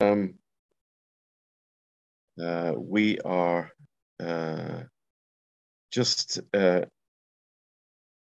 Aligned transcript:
um, 0.00 0.34
uh, 2.40 2.72
we 2.76 3.18
are 3.20 3.72
uh, 4.20 4.82
just 5.90 6.40
uh, 6.54 6.82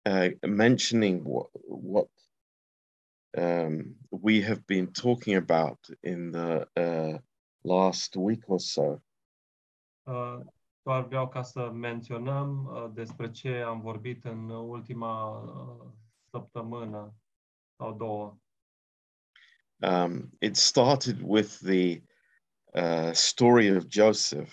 uh, 0.06 0.28
mentioning 0.44 1.24
what, 1.24 1.48
what 1.66 2.08
um, 3.36 3.94
we 4.10 4.40
have 4.40 4.66
been 4.66 4.88
talking 4.92 5.36
about 5.36 5.78
in 6.02 6.32
the 6.32 6.66
uh, 6.76 7.18
last 7.64 8.16
week 8.16 8.42
or 8.46 8.60
so. 8.60 9.00
Uh, 10.06 10.40
doar 10.82 11.06
vreau 11.06 11.28
ca 11.28 11.42
să 11.42 11.70
menționăm 11.70 12.70
despre 12.94 13.30
ce 13.30 13.48
am 13.48 13.80
vorbit 13.80 14.24
în 14.24 14.50
ultima 14.50 15.44
săptămână 16.30 17.14
sau 17.76 17.92
două. 17.92 18.36
Um, 19.80 20.30
it 20.40 20.56
started 20.56 21.20
with 21.22 21.58
the 21.58 22.02
uh, 22.74 23.12
story 23.12 23.76
of 23.76 23.84
Joseph. 23.88 24.52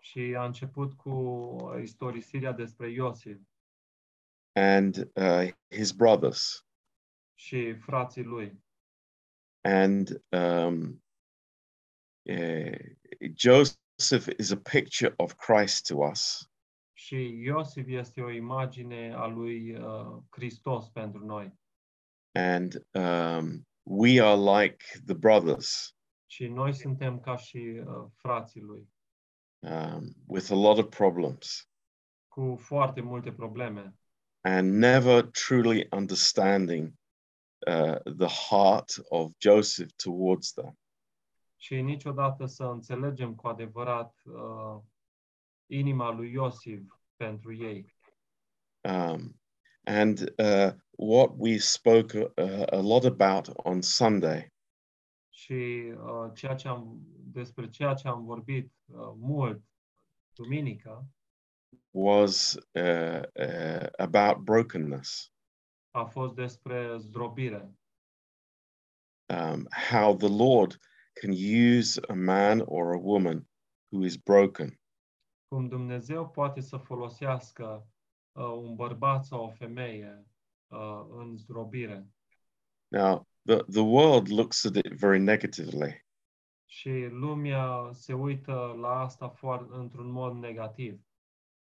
Și 0.00 0.34
a 0.38 0.44
început 0.44 0.92
cu 0.92 1.58
istorisirea 1.82 2.52
despre 2.52 2.90
Iosif 2.90 3.38
and 4.52 5.10
uh, 5.14 5.48
his 5.70 5.92
brothers. 5.92 6.68
și 7.38 7.74
frații 7.74 8.22
lui. 8.22 8.62
And 9.60 10.22
um, 10.28 11.02
uh, 12.22 12.78
Joseph 13.34 14.28
is 14.38 14.50
a 14.50 14.56
picture 14.56 15.14
of 15.16 15.34
Christ 15.34 15.86
to 15.86 15.96
us. 15.96 16.50
Și 16.92 17.42
Iosif 17.42 17.86
este 17.86 18.20
o 18.20 18.30
imagine 18.30 19.12
a 19.14 19.26
lui 19.26 19.76
uh, 19.76 20.22
Hristos 20.30 20.88
pentru 20.88 21.24
noi. 21.24 21.58
And 22.32 22.86
um, 22.92 23.67
we 23.88 24.20
are 24.20 24.60
like 24.62 24.84
the 25.06 25.14
brothers 25.14 25.96
Și 26.26 26.46
noi 26.46 26.74
suntem 26.74 27.20
ca 27.20 27.36
și 27.36 27.82
uh, 27.86 28.06
frații 28.16 28.60
lui, 28.60 28.88
um, 29.58 30.14
with 30.26 30.50
a 30.50 30.54
lot 30.54 30.78
of 30.78 30.88
problems 30.96 31.70
cu 32.28 32.56
foarte 32.60 33.00
multe 33.00 33.32
probleme 33.32 33.94
and 34.40 34.72
never 34.72 35.22
truly 35.22 35.86
understanding 35.90 36.92
uh, 37.66 37.98
the 38.16 38.48
heart 38.48 38.90
of 39.08 39.32
Joseph 39.38 39.92
towards 39.96 40.52
them. 40.52 40.78
și 41.56 41.80
niciodată 41.80 42.46
să 42.46 42.64
înțelegem 42.64 43.34
cu 43.34 43.46
adevărat 43.46 44.14
uh, 44.24 44.82
inima 45.66 46.10
lui 46.10 46.32
Iosif 46.32 46.82
pentru 47.16 47.54
ei. 47.54 47.94
Um, 48.80 49.40
and 49.88 50.32
uh, 50.38 50.72
what 50.90 51.30
we 51.38 51.58
spoke 51.58 52.14
uh, 52.14 52.66
a 52.72 52.80
lot 52.80 53.04
about 53.04 53.48
on 53.56 53.80
Sunday. 53.82 54.52
Și 55.30 55.92
uh, 55.96 56.30
ceea 56.34 56.54
ce 56.54 56.68
am, 56.68 57.00
despre 57.32 57.68
ceea 57.68 57.94
ce 57.94 58.08
am 58.08 58.24
vorbit 58.24 58.72
uh, 58.84 59.12
mult 59.16 59.62
duminică 60.34 61.06
was 61.90 62.54
uh, 62.72 63.22
uh, 63.32 63.86
about 63.96 64.36
brokenness, 64.36 65.32
a 65.90 66.04
fost 66.04 66.34
despre 66.34 66.96
zdrobire. 66.98 67.72
um, 69.28 69.68
how 69.70 70.14
the 70.14 70.28
Lord 70.28 70.76
can 71.20 71.32
use 71.32 71.98
a 72.08 72.14
man 72.14 72.62
or 72.66 72.92
a 72.92 72.98
woman 72.98 73.46
who 73.90 74.04
is 74.04 74.16
broken. 74.16 74.78
Cum 75.48 75.68
Dumnezeu 75.68 76.28
poate 76.28 76.60
să 76.60 76.76
folosească 76.76 77.88
un 78.42 78.74
bărbat 78.74 79.24
sau 79.24 79.44
o 79.44 79.50
femeie 79.50 80.26
uh, 80.66 81.06
în 81.10 81.36
zdrobire. 81.36 82.08
Now, 82.88 83.26
the, 83.44 83.56
the 83.56 83.80
world 83.80 84.28
looks 84.28 84.64
at 84.64 84.76
it 84.76 84.92
very 84.92 85.18
negatively, 85.18 86.06
Și 86.66 87.06
lumea 87.10 87.90
se 87.92 88.12
uită 88.12 88.76
la 88.80 88.98
asta 89.00 89.28
foarte, 89.28 89.74
într-un 89.74 90.10
mod 90.10 90.34
negativ. 90.34 91.00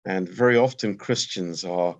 and 0.05 0.29
very 0.29 0.57
often 0.57 0.95
Christians 0.95 1.63
are 1.63 1.97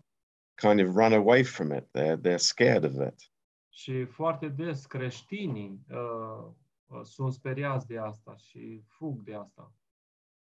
kind 0.56 0.80
of 0.82 0.96
run 0.96 1.14
away 1.14 1.44
from 1.44 1.72
it. 1.72 1.84
They're, 1.94 2.18
they're 2.18 2.38
scared 2.38 2.84
of 2.84 3.08
it. 3.08 3.32
Și 3.70 4.06
foarte 4.06 4.48
des 4.48 4.86
creștinii 4.86 5.80
uh, 5.90 6.52
uh, 6.86 7.02
sunt 7.04 7.34
speriați 7.34 7.88
de 7.88 7.98
asta 7.98 8.36
și 8.36 8.84
fug 8.88 9.24
de 9.24 9.36
asta. 9.36 9.74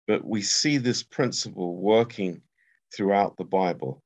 But 0.07 0.21
we 0.23 0.39
see 0.41 0.79
this 0.79 1.03
principle 1.03 1.63
working 1.63 2.43
throughout 2.87 3.35
the 3.35 3.45
Bible. 3.45 4.03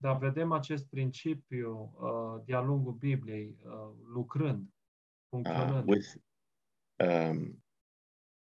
Dar 0.00 0.18
vedem 0.18 0.52
acest 0.52 0.86
principiu 0.88 1.94
uh, 2.00 2.44
de-a 2.44 2.60
lungul 2.60 2.92
Bibliei 2.92 3.56
uh, 3.64 3.94
lucrând, 4.06 4.60
uh, 4.66 4.72
funcționând. 5.28 5.88
with 5.88 6.14
um, 6.96 7.62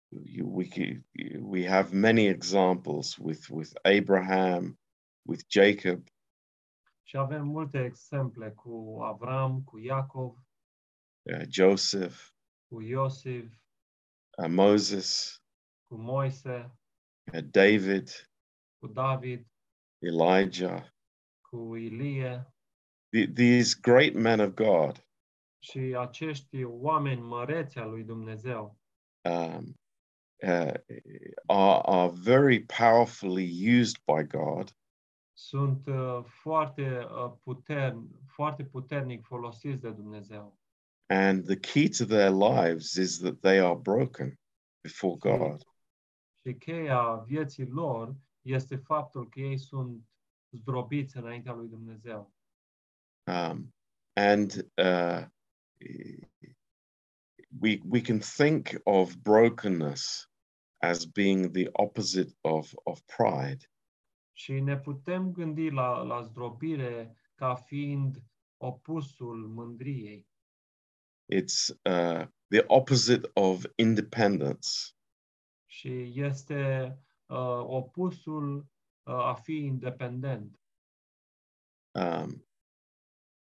you, 0.08 0.48
we 0.56 0.64
c- 0.64 1.04
we 1.40 1.68
have 1.68 1.96
many 1.96 2.26
examples 2.26 3.16
with 3.16 3.48
with 3.48 3.70
Abraham, 3.82 4.78
with 5.22 5.42
Jacob, 5.48 6.08
Și 7.02 7.16
avem 7.16 7.46
multe 7.46 7.84
exemple 7.84 8.50
cu 8.50 8.98
Avram, 9.02 9.62
cu 9.62 9.78
Iacov, 9.78 10.36
uh, 11.22 11.42
Joseph, 11.48 12.30
cu 12.68 12.80
Iosif, 12.80 13.52
uh, 14.42 14.48
Moses, 14.48 15.42
cu 15.86 15.96
Moise, 15.96 16.78
uh, 17.34 17.44
David, 17.50 18.08
cu 18.78 18.86
David, 18.86 19.46
Elijah. 19.98 20.88
Cu 21.50 21.76
Ilie 21.76 22.54
The, 23.12 23.26
these 23.26 23.78
great 23.80 24.14
men 24.14 24.40
of 24.40 24.54
God 24.54 25.06
și 25.58 25.78
acești 25.78 26.64
oameni 26.64 27.20
măreți 27.20 27.78
al 27.78 27.90
lui 27.90 28.04
Dumnezeu 28.04 28.78
um, 29.28 29.74
uh, 30.42 30.74
are 31.46 31.80
are 31.82 32.12
very 32.14 32.60
powerfully 32.60 33.78
used 33.78 33.96
by 34.04 34.26
God 34.26 34.74
sunt 35.40 35.86
uh, 35.86 36.24
foarte, 36.24 37.06
uh, 37.10 37.32
putern, 37.42 38.08
foarte 38.26 38.64
puternic 38.64 39.24
folosiți 39.24 39.80
de 39.80 39.90
Dumnezeu. 39.90 40.58
And 41.06 41.44
the 41.44 41.56
key 41.56 41.88
to 41.88 42.04
their 42.04 42.30
lives 42.30 42.94
is 42.94 43.18
that 43.18 43.40
they 43.40 43.58
are 43.60 43.74
broken 43.74 44.38
before 44.82 45.16
God. 45.16 45.62
Și 46.40 46.54
cheia 46.54 47.14
vieții 47.14 47.66
lor 47.66 48.14
este 48.40 48.76
faptul 48.76 49.28
că 49.28 49.40
ei 49.40 49.58
sunt 49.58 50.04
zdrobiți 50.50 51.16
înaintea 51.16 51.52
lui 51.52 51.68
Dumnezeu. 51.68 52.32
Um, 53.26 53.74
and 54.12 54.70
uh, 54.76 55.26
we, 57.60 57.80
we 57.84 58.00
can 58.00 58.18
think 58.18 58.80
of 58.84 59.14
brokenness 59.16 60.30
as 60.82 61.04
being 61.04 61.50
the 61.52 61.68
opposite 61.72 62.36
of, 62.40 62.72
of 62.84 63.00
pride. 63.16 63.64
Și 64.32 64.60
ne 64.60 64.78
putem 64.78 65.32
gândi 65.32 65.70
la, 65.70 66.02
la 66.02 66.22
zdrobire 66.22 67.16
ca 67.34 67.54
fiind 67.54 68.22
opusul 68.56 69.48
mândriei. 69.48 70.28
It's 71.32 71.68
uh, 71.84 72.26
the 72.48 72.64
opposite 72.66 73.30
of 73.34 73.64
independence. 73.74 74.68
Și 75.66 76.20
este 76.20 76.92
uh, 77.26 77.62
opusul 77.64 78.66
a 79.14 79.34
fi 79.34 79.64
independent. 79.66 80.58
Um, 81.94 82.42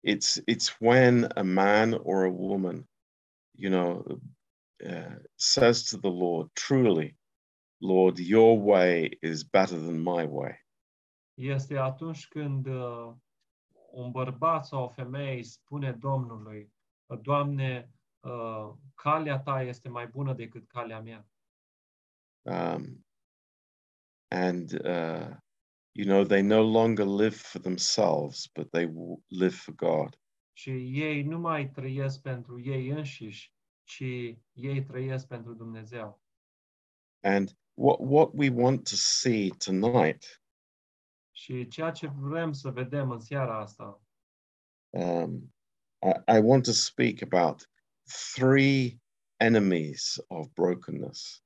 it's, 0.03 0.39
it's 0.47 0.79
when 0.79 1.27
a 1.35 1.43
man 1.43 1.93
or 1.93 2.25
a 2.25 2.31
woman, 2.31 2.87
you 3.55 3.69
know, 3.69 4.19
uh, 4.87 5.15
says 5.37 5.83
to 5.83 5.97
the 5.97 6.11
Lord, 6.11 6.49
truly, 6.55 7.15
Lord, 7.81 8.19
your 8.19 8.59
way 8.59 9.09
is 9.21 9.43
better 9.43 9.77
than 9.77 10.03
my 10.03 10.25
way. 10.25 10.59
Este 11.33 11.77
atunci 11.77 12.27
când 12.27 12.65
uh, 12.65 13.13
un 13.91 14.11
bărbat 14.11 14.65
sau 14.65 14.83
o 14.83 14.87
femeie 14.87 15.43
spune 15.43 15.91
Domnului, 15.91 16.73
Doamne, 17.21 17.89
uh, 18.19 18.73
calea 18.95 19.39
ta 19.39 19.61
este 19.61 19.89
mai 19.89 20.07
bună 20.07 20.33
decât 20.33 20.67
calea 20.67 21.01
mea. 21.01 21.25
um, 22.45 23.03
and 24.31 24.73
uh, 24.85 25.35
you 25.97 26.05
know 26.05 26.23
they 26.25 26.41
no 26.41 26.61
longer 26.61 27.05
live 27.05 27.35
for 27.35 27.61
themselves 27.61 28.47
but 28.53 28.69
they 28.71 28.85
live 29.27 29.55
for 29.55 29.73
god 29.75 30.19
Și 30.57 30.69
ei 31.01 31.23
nu 31.23 31.39
mai 31.39 31.69
trăiesc 31.69 32.21
pentru 32.21 32.61
ei 32.61 32.87
înșiși, 32.89 33.53
ci 33.83 34.01
ei 34.53 34.83
trăiesc 34.83 35.27
pentru 35.27 35.53
Dumnezeu. 35.53 36.21
and 37.23 37.57
what 37.73 37.97
what 37.99 38.29
we 38.33 38.49
want 38.49 38.89
to 38.89 38.95
see 38.95 39.49
tonight 39.49 40.43
Și 41.31 41.67
ceea 41.67 41.91
ce 41.91 42.07
vrem 42.07 42.51
să 42.51 42.69
vedem 42.69 43.11
în 43.11 43.19
seara 43.19 43.59
asta, 43.59 44.01
um, 44.89 45.53
I, 46.01 46.35
I 46.37 46.39
want 46.43 46.63
to 46.63 46.71
speak 46.71 47.21
about 47.21 47.69
three 48.35 49.01
enemies 49.39 50.15
of 50.27 50.47
brokenness 50.53 51.43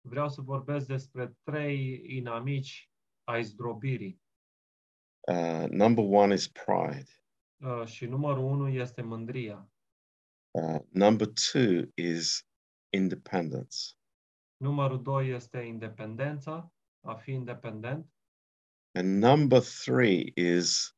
vreau 0.00 0.28
să 0.28 0.40
vorbesc 0.40 0.86
despre 0.86 1.36
trei 1.42 2.02
inamici 2.16 2.89
ai 3.30 3.42
zdrobirii. 3.42 4.20
uh, 5.28 5.66
number 5.68 6.04
one 6.04 6.34
is 6.34 6.48
pride 6.48 7.08
Uh, 7.62 7.86
și 7.86 8.06
numărul 8.06 8.44
unu 8.44 8.68
este 8.68 9.02
mândria. 9.02 9.70
uh, 10.50 10.80
number 10.88 11.26
two 11.52 11.82
is 11.94 12.46
independence. 12.92 13.76
Numărul 14.56 15.02
doi 15.02 15.28
este 15.28 15.58
independența, 15.58 16.72
a 17.06 17.14
fi 17.14 17.30
independent. 17.32 18.06
And 18.94 19.22
number 19.22 19.60
three 19.60 20.32
is 20.34 20.96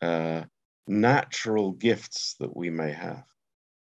uh, 0.00 0.42
natural 0.84 1.74
gifts 1.76 2.34
that 2.36 2.50
we 2.52 2.70
may 2.70 2.92
have. 2.92 3.26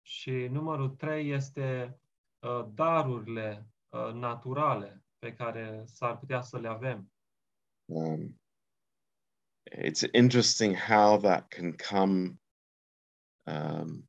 Și 0.03 0.31
numărul 0.31 0.89
trei 0.89 1.31
este 1.31 1.99
uh, 2.39 2.67
darurile 2.75 3.67
uh, 3.89 4.13
naturale 4.13 5.05
pe 5.19 5.35
care 5.35 5.83
s-ar 5.87 6.19
putea 6.19 6.41
să 6.41 6.59
le 6.59 6.69
avem. 6.69 7.13
Um, 7.89 8.35
it's 9.73 10.05
interesting 10.13 10.75
how 10.75 11.19
that 11.19 11.51
can 11.51 11.73
come 11.73 12.39
um, 13.47 14.05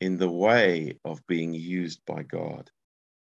in 0.00 0.16
the 0.16 0.30
way 0.30 0.98
of 1.04 1.26
being 1.26 1.54
used 1.54 2.00
by 2.04 2.22
God. 2.22 2.74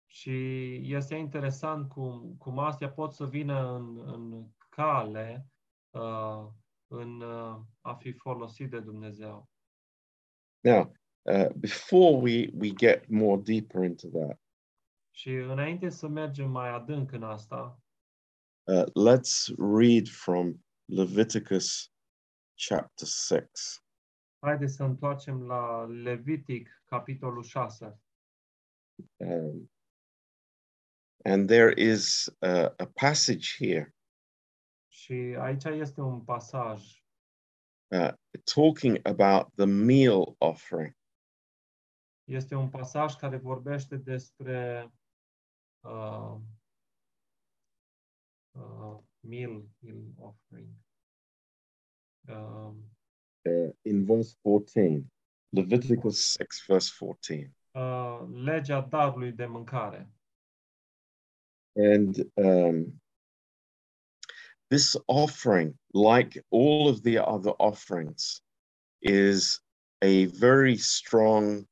Și 0.07 0.75
este 0.93 1.15
interesant 1.15 1.89
cum, 1.89 2.35
cum 2.37 2.59
astea 2.59 2.89
pot 2.89 3.13
să 3.13 3.25
vină 3.25 3.75
în, 3.75 3.99
în 4.13 4.47
cale 4.69 5.47
uh, 5.89 6.47
în 6.87 7.21
uh, 7.21 7.59
a 7.81 7.93
fi 7.93 8.11
folosit 8.11 8.69
de 8.69 8.79
Dumnezeu. 8.79 9.49
Now, 10.63 10.93
uh, 11.21 11.49
before 11.55 12.21
we, 12.21 12.49
we 12.53 12.71
get 12.73 13.09
more 13.09 13.41
deeper 13.41 13.83
into 13.83 14.07
that, 14.07 14.39
Și 15.11 15.29
înainte 15.29 15.89
să 15.89 16.07
mergem 16.07 16.51
mai 16.51 16.69
adânc 16.69 17.11
în 17.11 17.23
asta, 17.23 17.79
uh, 18.67 18.85
let's 18.95 19.51
read 19.57 20.07
from 20.07 20.59
Leviticus 20.87 21.91
chapter 22.55 23.07
6. 23.07 23.79
haideți 24.39 24.75
să 24.75 24.83
întoarcem 24.83 25.43
la 25.43 25.85
Levitic, 25.85 26.81
capitolul 26.85 27.43
6. 27.43 27.99
Um, 29.17 29.71
and 31.23 31.47
there 31.47 31.73
is 31.77 32.27
a, 32.39 32.73
a 32.77 32.85
passage 32.93 33.47
here 33.57 33.95
Și 34.95 35.35
aici 35.39 35.63
este 35.63 36.01
un 36.01 36.21
pasaj 36.21 37.03
uh, 37.87 38.13
talking 38.53 38.99
about 39.03 39.53
the 39.55 39.65
meal 39.65 40.35
offering. 40.37 40.97
Este 42.23 42.55
un 42.55 42.69
pasaj 42.69 43.13
care 43.13 43.37
vorbește 43.37 43.95
despre 43.97 44.91
uh, 45.79 46.37
uh, 48.55 48.97
meal, 49.23 49.61
meal 49.83 50.03
offering. 50.19 50.69
Um, 52.29 52.83
uh, 53.47 53.71
in 53.83 54.05
verse 54.05 54.35
14, 54.43 55.09
Leviticus 55.53 56.37
6, 56.39 56.65
verse 56.67 56.89
14. 56.89 57.51
uh, 57.75 58.27
legea 58.43 58.81
darului 58.81 59.31
de 59.31 59.45
mâncare. 59.45 60.09
And 61.75 62.31
um, 62.35 63.01
this 64.69 64.95
offering, 65.07 65.77
like 65.93 66.45
all 66.49 66.87
of 66.87 67.01
the 67.01 67.17
other 67.17 67.53
offerings, 67.57 68.41
is 69.01 69.61
a 70.01 70.25
very 70.25 70.77
strong 70.77 71.67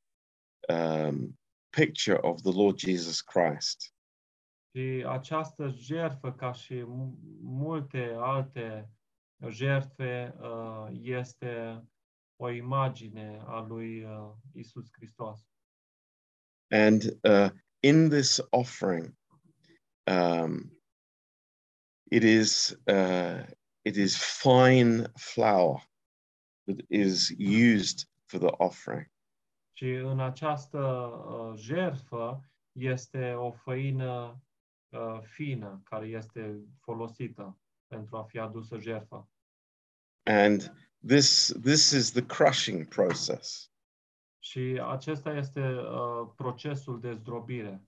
um, 0.68 1.36
picture 1.70 2.18
of 2.18 2.42
the 2.42 2.52
Lord 2.52 2.76
Jesus 2.76 3.22
Christ. 3.22 3.93
Și 4.76 5.04
această 5.08 5.68
jertfă, 5.68 6.32
ca 6.32 6.52
și 6.52 6.82
mu- 6.82 7.18
multe 7.40 8.14
alte 8.18 8.90
jertfe, 9.48 10.34
uh, 10.40 10.88
este 11.00 11.82
o 12.36 12.50
imagine 12.50 13.42
a 13.46 13.60
lui 13.60 14.04
uh, 14.04 14.32
Isus 14.52 14.88
Hristos. 14.92 15.40
And 16.70 17.02
uh, 17.02 17.50
in 17.80 18.08
this 18.08 18.40
offering, 18.50 19.14
um, 20.06 20.82
it 22.10 22.22
is 22.22 22.78
uh, 22.86 23.46
it 23.82 23.96
is 23.96 24.40
fine 24.42 25.06
flour 25.14 25.90
that 26.64 26.80
is 26.88 27.30
used 27.38 28.08
for 28.24 28.40
the 28.40 28.54
offering. 28.56 29.10
Și 29.76 29.90
în 29.90 30.20
această 30.20 30.78
uh, 30.78 31.58
jertfă 31.58 32.44
este 32.72 33.32
o 33.32 33.50
făină 33.52 34.12
uh, 34.12 34.52
fină 35.22 35.80
care 35.84 36.06
este 36.06 36.60
folosită 36.80 37.58
pentru 37.86 38.16
a 38.16 38.22
fi 38.22 38.38
adusă 38.38 38.78
jertfa. 38.78 39.28
And 40.22 40.72
this 41.06 41.54
this 41.62 41.90
is 41.90 42.12
the 42.12 42.26
crushing 42.26 42.88
process. 42.88 43.72
Și 44.38 44.80
acesta 44.88 45.32
este 45.32 45.60
uh, 45.60 46.32
procesul 46.36 47.00
de 47.00 47.12
zdrobire. 47.12 47.82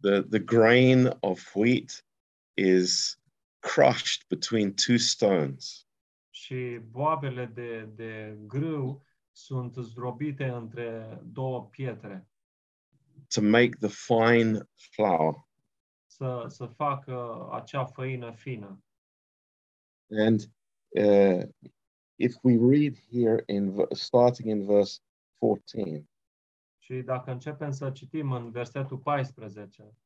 The 0.00 0.22
the 0.22 0.38
grain 0.38 1.16
of 1.20 1.54
wheat 1.54 2.06
is 2.54 3.20
crushed 3.58 4.28
between 4.28 4.74
two 4.74 4.96
stones. 4.96 5.86
Și 6.30 6.80
boabele 6.90 7.46
de, 7.46 7.88
de 7.94 8.38
grâu 8.46 9.04
sunt 9.30 9.74
zdrobite 9.74 10.48
între 10.48 11.20
două 11.24 11.68
pietre 11.68 12.32
to 13.32 13.40
make 13.40 13.72
the 13.80 13.88
fine 13.88 14.60
flour. 14.76 15.34
Să, 16.22 16.44
să 16.48 16.66
facă 16.66 17.48
acea 17.52 17.84
făină 17.84 18.32
fină. 18.32 18.84
And 20.10 20.40
uh, 20.88 21.42
if 22.16 22.36
we 22.42 22.56
read 22.56 22.96
here 23.10 23.42
in 23.46 23.86
starting 23.90 24.48
in 24.48 24.64
verse 24.66 25.00
14, 25.38 26.06
Și 26.78 26.94
dacă 26.94 27.30
începem 27.30 27.70
să 27.70 27.90
citim 27.90 28.32
în 28.32 28.50
versetul 28.50 28.98
14, 28.98 29.96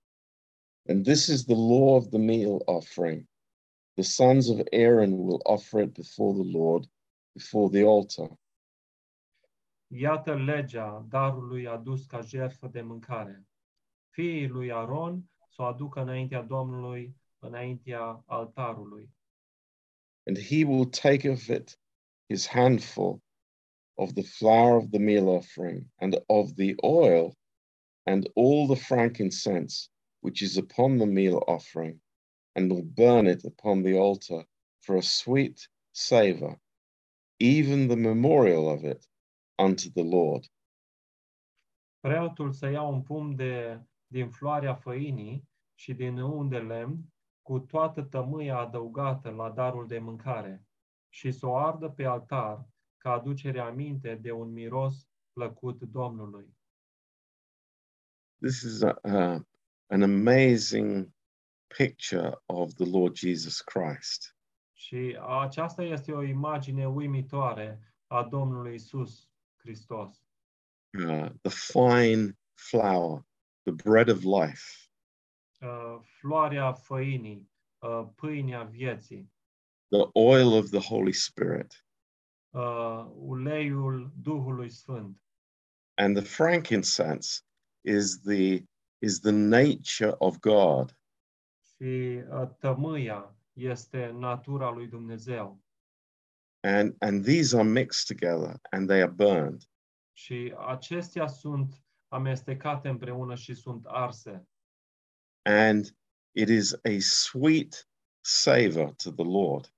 and 0.88 1.04
this 1.04 1.26
is 1.26 1.44
the 1.44 1.54
law 1.54 1.94
of 1.94 2.08
the 2.08 2.18
meal 2.18 2.62
offering. 2.64 3.26
The 3.92 4.02
sons 4.02 4.48
of 4.48 4.60
Aaron 4.72 5.12
will 5.12 5.40
offer 5.42 5.82
it 5.82 5.92
before 5.92 6.42
the 6.42 6.58
Lord, 6.58 6.90
before 7.32 7.68
the 7.78 7.88
altar. 7.88 8.38
Iată 9.86 10.34
legea 10.34 11.06
darului 11.08 11.66
adus 11.66 12.06
ca 12.06 12.20
jertfă 12.20 12.68
de 12.68 12.80
mâncare. 12.80 13.46
Fiii 14.08 14.48
lui 14.48 14.72
Aron 14.72 15.30
să 15.56 15.62
o 15.62 15.64
aducă 15.64 16.00
înaintea 16.00 16.43
Domnului, 16.43 17.17
înaintea 17.38 18.23
altarului. 18.26 19.11
And 20.26 20.38
he 20.38 20.64
will 20.64 20.87
take 20.87 21.31
of 21.31 21.49
it 21.49 21.81
his 22.29 22.47
handful 22.47 23.23
of 23.94 24.12
the 24.12 24.23
flour 24.23 24.76
of 24.76 24.91
the 24.91 24.99
meal 24.99 25.29
offering, 25.29 25.87
and 25.97 26.23
of 26.26 26.53
the 26.53 26.75
oil, 26.76 27.37
and 28.03 28.31
all 28.35 28.67
the 28.67 28.85
frankincense 28.85 29.88
which 30.20 30.41
is 30.41 30.56
upon 30.56 30.97
the 30.97 31.07
meal 31.07 31.42
offering, 31.47 32.00
and 32.54 32.71
will 32.71 32.85
burn 32.85 33.26
it 33.26 33.45
upon 33.45 33.83
the 33.83 33.97
altar 33.99 34.45
for 34.80 34.97
a 34.97 35.02
sweet 35.02 35.69
savor, 35.92 36.61
even 37.38 37.88
the 37.88 37.97
memorial 37.97 38.69
of 38.69 38.85
it 38.85 39.09
unto 39.59 39.90
the 39.90 40.04
Lord. 40.04 40.45
Preotul 42.00 42.52
să 42.52 42.66
ia 42.66 42.83
un 42.83 43.02
pumn 43.02 43.37
de, 43.37 43.80
din 44.07 44.30
floarea 44.30 44.75
făinii 44.75 45.49
și 45.78 45.95
din 45.95 46.18
un 46.18 46.49
de 46.49 46.59
lemn, 46.59 47.12
cu 47.42 47.59
toată 47.59 48.02
tămâia 48.02 48.59
adăugată 48.59 49.30
la 49.30 49.50
darul 49.50 49.87
de 49.87 49.99
mâncare, 49.99 50.66
și 51.09 51.30
să 51.30 51.47
o 51.47 51.56
ardă 51.56 51.88
pe 51.88 52.04
altar, 52.04 52.68
ca 52.97 53.12
aducere 53.12 53.61
aminte 53.61 54.14
de 54.14 54.33
un 54.33 54.52
miros 54.52 55.09
plăcut 55.33 55.83
Domnului. 55.83 56.56
This 58.40 58.62
is 58.62 58.83
a, 58.83 58.99
uh, 59.02 59.40
an 59.87 60.02
amazing 60.02 61.14
picture 61.66 62.42
of 62.47 62.75
the 62.75 62.90
Lord 62.90 63.14
Jesus 63.14 63.61
Christ. 63.61 64.37
Și 64.73 65.18
aceasta 65.40 65.83
este 65.83 66.12
o 66.12 66.23
imagine 66.23 66.88
uimitoare 66.88 67.95
a 68.06 68.23
Domnului 68.23 68.75
Isus 68.75 69.28
Hristos. 69.56 70.23
Uh, 70.99 71.30
the 71.42 71.50
fine 71.50 72.38
flour, 72.54 73.26
the 73.62 73.73
bread 73.73 74.09
of 74.09 74.23
life, 74.23 74.86
Uh, 74.86 74.86
floarea 76.18 76.72
făinii, 76.72 77.50
uh, 77.78 78.06
pâinea 78.14 78.62
vieții, 78.62 79.32
the 79.88 80.08
oil 80.12 80.52
of 80.52 80.70
the 80.70 80.80
Holy 80.80 81.12
Spirit, 81.12 81.86
uh, 82.50 83.06
uleiul 83.14 84.12
Duhului 84.20 84.68
Sfânt. 84.70 85.20
and 85.98 86.16
the 86.16 86.25
frankincense 86.25 87.42
is 87.84 88.20
the 88.20 88.64
is 88.98 89.20
the 89.20 89.32
nature 89.32 90.14
of 90.18 90.38
God. 90.40 90.98
Și 91.76 92.22
uh, 92.30 92.48
tămâia 92.58 93.36
este 93.52 94.10
natura 94.10 94.70
lui 94.70 94.86
Dumnezeu. 94.88 95.60
And 96.60 96.96
and 96.98 97.25
these 97.25 97.56
are 97.58 97.68
mixed 97.68 98.16
together 98.16 98.60
and 98.70 98.88
they 98.88 99.02
are 99.02 99.10
burned. 99.10 99.62
Și 100.12 100.54
acestea 100.66 101.26
sunt 101.26 101.84
amestecate 102.08 102.88
împreună 102.88 103.34
și 103.34 103.54
sunt 103.54 103.86
arse. 103.86 104.48
And 105.47 105.97
it 106.35 106.49
is 106.49 106.75
a 106.85 106.99
sweet 106.99 107.88
savor 108.21 108.95
to 108.95 109.11
the 109.12 109.25
Lord. 109.25 109.75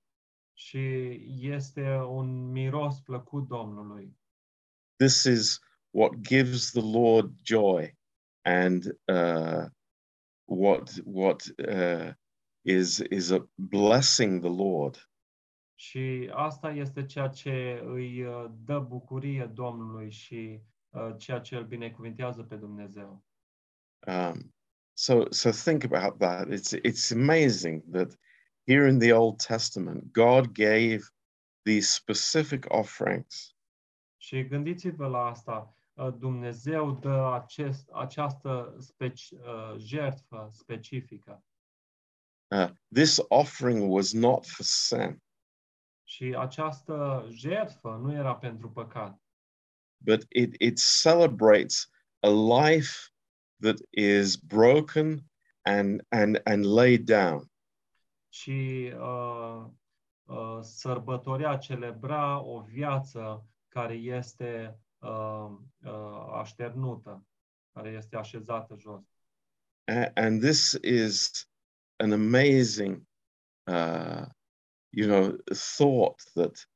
Și 0.53 1.17
este 1.39 1.95
un 1.95 2.51
miros 2.51 2.99
plăcut 2.99 3.47
Domnului. 3.47 4.17
This 4.95 5.23
is 5.23 5.59
what 5.89 6.11
gives 6.21 6.71
the 6.71 6.81
Lord 6.81 7.35
joy 7.43 7.97
and 8.41 8.99
uh, 9.05 9.65
what 10.45 11.01
what 11.03 11.53
uh, 11.67 12.13
is 12.61 12.97
is 12.97 13.31
a 13.31 13.49
blessing 13.55 14.41
the 14.41 14.63
Lord. 14.63 15.09
Și 15.75 16.29
asta 16.33 16.71
este 16.71 17.05
ceea 17.05 17.27
ce 17.27 17.81
îi 17.85 18.23
uh, 18.23 18.51
dă 18.63 18.79
bucurie 18.79 19.45
Domnului 19.45 20.09
și 20.09 20.61
uh, 20.89 21.15
ceea 21.17 21.39
ce 21.39 21.55
îl 21.55 21.65
binecuvintează 21.65 22.43
pe 22.43 22.55
Dumnezeu. 22.55 23.23
Um, 24.07 24.53
so 24.99 25.29
so 25.31 25.51
think 25.51 25.85
about 25.85 26.19
that. 26.19 26.51
It's 26.51 26.73
it's 26.73 27.11
amazing 27.11 27.83
that 27.91 28.13
here 28.65 28.85
in 28.87 28.99
the 28.99 29.13
Old 29.13 29.39
Testament, 29.39 30.11
God 30.11 30.53
gave 30.53 31.09
these 31.65 31.89
specific 31.89 32.67
offerings 32.69 33.55
Și 34.17 34.47
gândiți-vă 34.47 35.07
la 35.07 35.25
asta. 35.25 35.73
uh, 35.93 36.13
Dumnezeu 36.17 36.91
dă 36.91 37.31
acest, 37.33 37.89
această 37.93 38.75
speci, 38.79 39.31
uh, 39.31 39.75
jertfă 39.77 40.49
specifică. 40.51 41.43
Uh, 42.47 42.69
this 42.93 43.19
offering 43.27 43.91
was 43.91 44.11
not 44.13 44.45
for 44.45 44.65
sin, 44.65 45.21
Și 46.03 46.35
această 46.37 47.27
jertfă 47.31 47.99
nu 48.01 48.13
era 48.13 48.35
pentru 48.35 48.69
păcat, 48.69 49.21
but 49.97 50.25
it, 50.29 50.55
it 50.61 50.79
celebrates 51.01 51.89
a 52.19 52.29
life 52.29 53.13
that 53.59 53.79
is 53.91 54.37
broken 54.37 55.23
and, 55.65 56.01
and, 56.11 56.41
and 56.45 56.65
laid 56.65 57.05
down. 57.05 57.49
ci 58.29 58.91
uh, 58.93 59.65
uh, 60.25 60.59
sărbătorea, 60.61 61.57
celebra 61.57 62.39
o 62.39 62.61
viață 62.61 63.49
care 63.67 63.93
este 63.93 64.79
uh, 64.99 65.51
uh, 65.83 66.27
așternută, 66.33 67.25
care 67.73 67.89
este 67.89 68.15
așezată 68.15 68.75
jos. 68.77 69.03
And 70.15 70.41
this 70.41 70.77
is 70.83 71.47
an 71.97 72.11
amazing, 72.11 73.07
uh, 73.67 74.25
you 74.89 75.07
know, 75.07 75.35
thought 75.77 76.21
that 76.35 76.67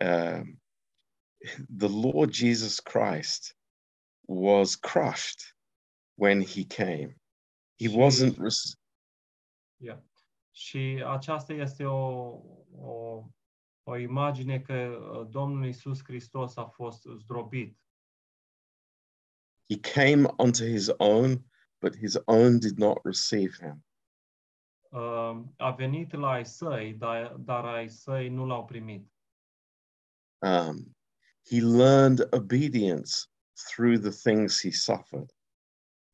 um, 0.00 0.60
the 1.68 1.88
Lord 1.88 2.32
Jesus 2.32 2.80
Christ 2.80 3.56
was 4.26 4.76
crushed 4.76 5.53
when 6.14 6.42
he 6.42 6.64
came. 6.64 7.16
He 7.78 7.88
Și- 7.88 7.96
wasn't, 7.96 8.36
Yeah. 9.76 9.98
Și 10.50 11.02
aceasta 11.06 11.52
este 11.52 11.84
o, 11.84 12.28
o, 12.76 13.24
o 13.82 13.96
imagine 13.96 14.60
că 14.60 14.74
uh, 14.74 15.28
Domnul 15.30 15.66
Isus 15.66 16.02
Hristos 16.04 16.56
a 16.56 16.64
fost 16.66 17.02
zdrobit. 17.18 17.78
he 19.68 19.78
came 19.80 20.26
unto 20.38 20.64
his 20.64 20.90
own, 20.98 21.42
but 21.80 21.96
his 21.96 22.16
own 22.26 22.58
did 22.58 22.76
not 22.78 22.98
receive 23.04 23.56
him. 23.56 23.84
Uh, 24.90 25.42
a 25.56 25.70
venit 25.70 26.12
la 26.12 26.30
ai 26.30 26.44
săi, 26.46 26.94
dar, 26.94 27.34
dar 27.34 27.64
ai 27.64 27.88
săi 27.88 28.28
nu 28.28 28.46
l-au 28.46 28.64
primit. 28.64 29.12
Um, 30.38 30.96
he 31.50 31.60
learned 31.62 32.32
obedience 32.32 33.12
through 33.52 33.98
the 33.98 34.10
things 34.10 34.60
he 34.60 34.70
suffered. 34.70 35.33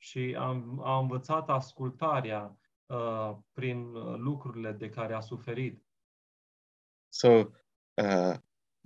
Și 0.02 0.34
am, 0.38 0.80
a 0.84 0.98
învățat 0.98 1.48
ascultarea 1.48 2.58
uh, 2.86 3.36
prin 3.52 3.94
uh, 3.94 4.16
lucrurile 4.18 4.72
de 4.72 4.88
care 4.88 5.14
a 5.14 5.20
suferit. 5.20 5.84
So 7.12 7.28
uh, 7.94 8.34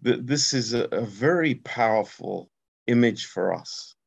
th- 0.09 0.25
this 0.26 0.50
is 0.50 0.73
a, 0.73 0.87
a 0.90 1.00
very 1.18 1.54
powerful 1.76 2.52
image 2.88 3.26
for 3.26 3.61
us. 3.61 3.99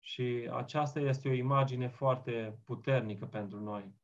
Și 0.00 0.48
aceasta 0.52 1.00
este 1.00 1.28
o 1.28 1.32
imagine 1.32 1.88
foarte 1.88 2.58
puternică 2.64 3.26
pentru 3.26 3.60
noi. 3.60 3.94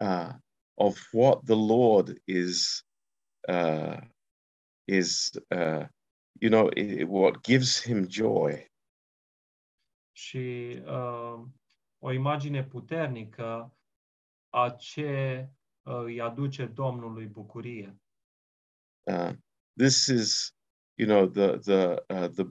uh, 0.00 0.34
of 0.78 1.08
what 1.12 1.42
the 1.44 1.54
Lord 1.54 2.22
is 2.24 2.86
uh, 3.48 3.98
is 4.84 5.30
uh, 5.56 5.86
you 6.40 6.50
know 6.50 6.68
i- 6.76 7.02
what 7.02 7.40
gives 7.40 7.82
him 7.82 8.08
joy. 8.08 8.72
Și 10.12 10.76
uh, 10.84 11.42
o 12.06 12.12
imagine 12.12 12.64
puternică 12.64 13.76
a 14.48 14.70
ce 14.70 15.48
uh, 15.82 16.02
îi 16.04 16.20
aduce 16.20 16.66
Domnului 16.66 17.26
bucurie. 17.26 18.00
Uh, 19.02 19.32
this 19.76 20.06
is 20.06 20.56
you 20.94 21.08
know 21.08 21.26
the 21.26 21.56
the 21.56 22.04
uh, 22.08 22.28
the 22.28 22.44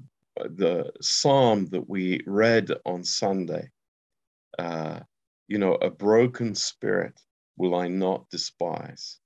the 0.56 0.92
psalm 1.00 1.66
that 1.66 1.84
we 1.88 2.18
read 2.26 2.80
on 2.84 3.04
Sunday. 3.04 3.74
Uh, 4.58 5.00
you 5.46 5.60
know, 5.60 5.78
a 5.82 5.90
broken 5.90 6.54
spirit 6.54 7.28
will 7.54 7.86
I 7.86 7.90
not 7.90 8.30
despise. 8.30 9.20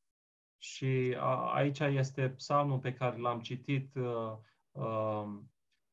Și 0.57 1.15
a, 1.17 1.53
aici 1.53 1.79
este 1.79 2.29
psalmul 2.29 2.79
pe 2.79 2.93
care 2.93 3.17
l-am 3.17 3.41
citit 3.41 3.95
uh, 3.95 4.38
uh, 4.71 5.39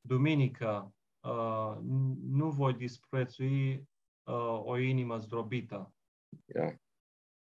duminică. 0.00 0.94
Uh, 1.20 1.76
n- 1.78 2.16
nu 2.22 2.50
voi 2.50 2.74
disprețui 2.74 3.74
uh, 3.74 3.86
o 4.64 4.78
inimă 4.78 5.18
zdrobită. 5.18 5.94
Yeah. 6.54 6.74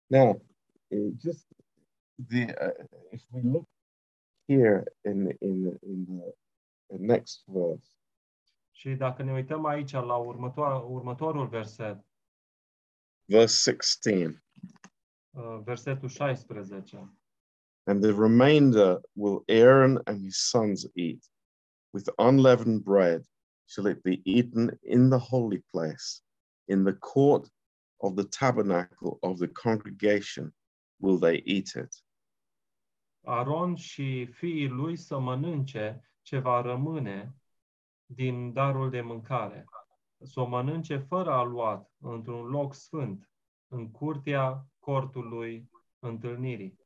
Now, 0.06 0.42
uh, 0.88 1.12
just 1.20 1.46
the 2.28 2.42
uh, 2.42 2.84
if 3.10 3.22
we 3.30 3.40
look 3.42 3.68
here 4.48 4.82
in 5.04 5.36
in 5.40 5.78
in 5.82 6.04
the, 6.06 6.34
the 6.86 6.98
next 6.98 7.42
verse, 7.46 7.94
Și 8.72 8.94
dacă 8.94 9.22
ne 9.22 9.32
uităm 9.32 9.64
aici 9.64 9.92
la 9.92 10.16
următoar, 10.16 10.84
următorul 10.84 11.48
verset, 11.48 12.04
verse 13.24 13.70
sixteen, 13.70 14.44
uh, 15.30 15.60
versetul 15.64 16.08
16. 16.08 17.14
and 17.86 18.02
the 18.02 18.14
remainder 18.14 19.00
will 19.14 19.44
Aaron 19.48 19.98
and 20.06 20.24
his 20.24 20.38
sons 20.38 20.86
eat. 20.96 21.28
With 21.92 22.08
unleavened 22.18 22.84
bread 22.84 23.22
shall 23.66 23.86
it 23.86 24.02
be 24.02 24.22
eaten 24.24 24.78
in 24.82 25.10
the 25.10 25.18
holy 25.18 25.62
place, 25.72 26.22
in 26.70 26.84
the 26.84 26.94
court 26.94 27.52
of 27.96 28.14
the 28.14 28.24
tabernacle 28.24 29.18
of 29.20 29.38
the 29.38 29.48
congregation 29.48 30.54
will 31.00 31.18
they 31.18 31.42
eat 31.44 31.74
it. 31.84 32.04
Aron 33.24 33.74
și 33.74 34.26
fiii 34.26 34.68
lui 34.68 34.96
să 34.96 35.18
mănânce 35.18 36.10
ce 36.22 36.38
va 36.38 36.60
rămâne 36.60 37.34
din 38.06 38.52
darul 38.52 38.90
de 38.90 39.00
mâncare. 39.00 39.64
Să 40.22 40.40
o 40.40 40.46
mănânce 40.46 40.96
fără 40.96 41.30
aluat, 41.30 41.90
într-un 41.98 42.46
loc 42.46 42.74
sfânt, 42.74 43.30
în 43.68 43.90
curtea 43.90 44.66
cortului 44.78 45.70
întâlnirii. 45.98 46.78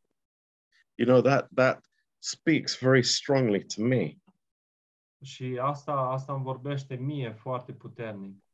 You 0.94 1.08
know 1.08 1.20
that 1.20 1.48
that 1.54 1.84
speaks 2.18 2.78
very 2.78 3.02
strongly 3.02 3.64
to 3.64 3.82
me 3.82 4.16
Și 5.22 5.58
asta, 5.62 5.92
asta 5.92 6.34
îmi 6.34 6.42
vorbește 6.42 6.94
mie 6.94 7.32
foarte 7.32 7.72
puternic. 7.72 8.44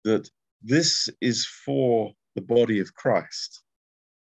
that 0.00 0.34
this 0.66 1.08
is 1.20 1.46
for 1.46 2.12
the 2.32 2.42
body 2.42 2.80
of 2.80 2.90
Christ. 2.92 3.64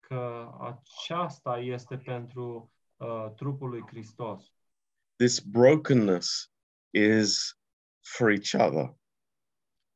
Că 0.01 0.51
aceasta 0.61 1.59
este 1.59 1.97
pentru 1.97 2.73
uh, 2.97 3.33
trupul 3.37 3.69
lui 3.69 3.83
Hristos. 3.87 4.53
This 5.17 5.41
brokenness 5.41 6.53
is 6.91 7.59
for 8.01 8.31
each 8.31 8.55
other. 8.55 8.95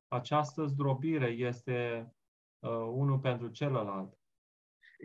Această 0.09 0.67
zdrobire 0.67 1.27
este 1.27 2.09
uh, 2.59 2.71
unul 2.71 3.19
pentru 3.19 3.49
celălalt. 3.49 4.19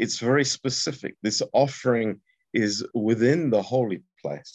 It's 0.01 0.19
very 0.19 0.43
specific. 0.43 1.17
This 1.21 1.41
offering 1.49 2.21
is 2.49 2.81
within 2.93 3.49
the 3.49 3.61
holy 3.61 4.05
place. 4.21 4.51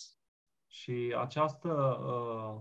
Și 0.67 1.15
această 1.19 1.69
uh, 1.71 2.61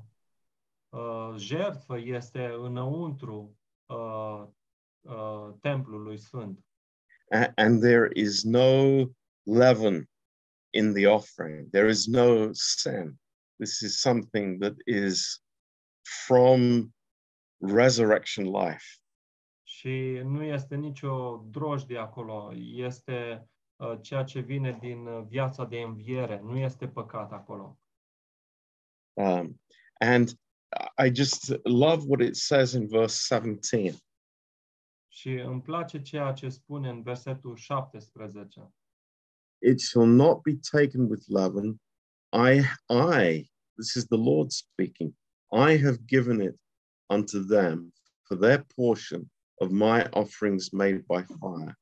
uh, 1.00 1.36
jertfă 1.38 2.00
este 2.00 2.46
înăuntru 2.46 3.38
uh, 3.38 3.50
uh, 3.50 3.63
templului 5.62 6.18
sfânt. 6.18 6.60
And 7.56 7.82
there 7.82 8.10
is 8.14 8.44
no 8.44 9.06
leaven 9.44 10.10
in 10.74 10.94
the 10.94 11.08
offering. 11.08 11.70
There 11.72 11.90
is 11.90 12.08
no 12.08 12.52
sin. 12.54 13.20
This 13.58 13.82
is 13.82 14.00
something 14.00 14.60
that 14.62 14.76
is 14.86 15.44
from 16.26 16.94
resurrection 17.60 18.46
life. 18.46 18.86
Și 19.64 20.22
nu 20.24 20.44
este 20.44 20.76
nicio 20.76 21.44
drojdie 21.50 21.98
acolo, 21.98 22.52
este 22.56 23.48
uh, 23.76 23.98
ceea 24.02 24.24
ce 24.24 24.40
vine 24.40 24.78
din 24.80 25.06
uh, 25.06 25.26
viața 25.28 25.66
de 25.66 25.82
înviere, 25.82 26.40
nu 26.40 26.58
este 26.58 26.88
păcat 26.88 27.32
acolo. 27.32 27.78
Um, 29.14 29.62
and 30.00 30.40
I 30.98 31.10
just 31.10 31.52
love 31.66 32.06
what 32.06 32.22
it 32.22 32.36
says 32.36 32.74
in 32.76 32.88
verse 32.88 33.16
17. 33.16 33.98
Și 35.08 35.30
îmi 35.30 35.62
place 35.62 36.02
ceea 36.02 36.32
ce 36.32 36.50
spune 36.50 36.90
în 36.90 37.02
versetul 37.02 37.56
17. 37.56 38.74
It 39.62 39.80
shall 39.80 40.08
not 40.08 40.42
be 40.42 40.60
taken 40.72 41.10
with 41.10 41.24
leaven. 41.28 41.80
I, 42.34 42.62
I, 42.90 43.50
this 43.78 43.96
is 43.96 44.06
the 44.06 44.18
Lord 44.18 44.52
speaking, 44.52 45.16
I 45.52 45.78
have 45.78 46.06
given 46.06 46.42
it 46.42 46.56
unto 47.10 47.46
them 47.46 47.94
for 48.24 48.36
their 48.36 48.66
portion 48.76 49.30
of 49.62 49.70
my 49.70 50.10
offerings 50.14 50.72
made 50.72 51.06
by 51.08 51.24
fire. 51.40 51.78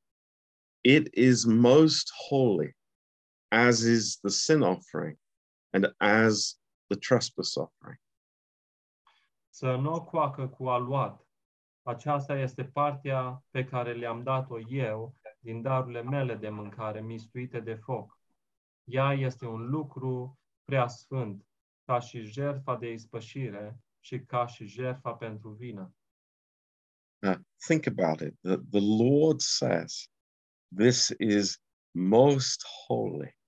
It 0.83 1.09
is 1.13 1.45
most 1.45 2.11
holy, 2.29 2.73
as 3.51 3.83
is 3.83 4.19
the 4.23 4.29
sin 4.29 4.63
offering 4.63 5.17
and 5.73 5.87
as 5.99 6.55
the 6.89 6.97
trespass 6.97 7.57
offering. 7.57 7.97
Să 9.53 9.75
nu 9.75 9.93
o 9.93 10.03
coacă 10.03 10.47
cu 10.47 10.67
aluat. 10.67 11.25
Aceasta 11.83 12.37
este 12.37 12.65
partea 12.65 13.43
pe 13.49 13.63
care 13.63 13.93
le-am 13.93 14.23
dat-o 14.23 14.59
eu 14.59 15.15
din 15.39 15.61
darurile 15.61 16.01
mele 16.01 16.35
de 16.35 16.49
mâncare, 16.49 17.01
mistuite 17.01 17.59
de 17.59 17.75
foc. 17.75 18.19
Ea 18.83 19.13
este 19.13 19.45
un 19.45 19.69
lucru 19.69 20.39
prea 20.63 20.87
sfânt, 20.87 21.45
ca 21.85 21.99
și 21.99 22.23
jertfa 22.23 22.75
de 22.75 22.91
ispășire 22.91 23.79
și 23.99 24.19
ca 24.19 24.45
și 24.45 24.65
jertfa 24.65 25.13
pentru 25.13 25.49
vină. 25.49 25.95
Now, 27.21 27.35
think 27.67 27.85
about 27.87 28.19
it. 28.19 28.39
The, 28.41 28.57
the 28.57 29.03
Lord 29.03 29.39
says, 29.39 30.09
This 30.75 31.13
is 31.19 31.61
most 31.91 32.65
holy. 32.87 33.39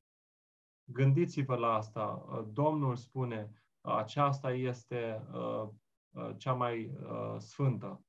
Gândiți-vă 0.83 1.55
la 1.55 1.73
asta. 1.73 2.25
Domnul 2.53 2.95
spune, 2.95 3.63
aceasta 3.81 4.51
este 4.51 5.27
uh, 5.33 5.39
uh, 5.39 5.69
cea 6.37 6.53
mai 6.53 6.91
uh, 7.03 7.35
sfântă. 7.39 8.03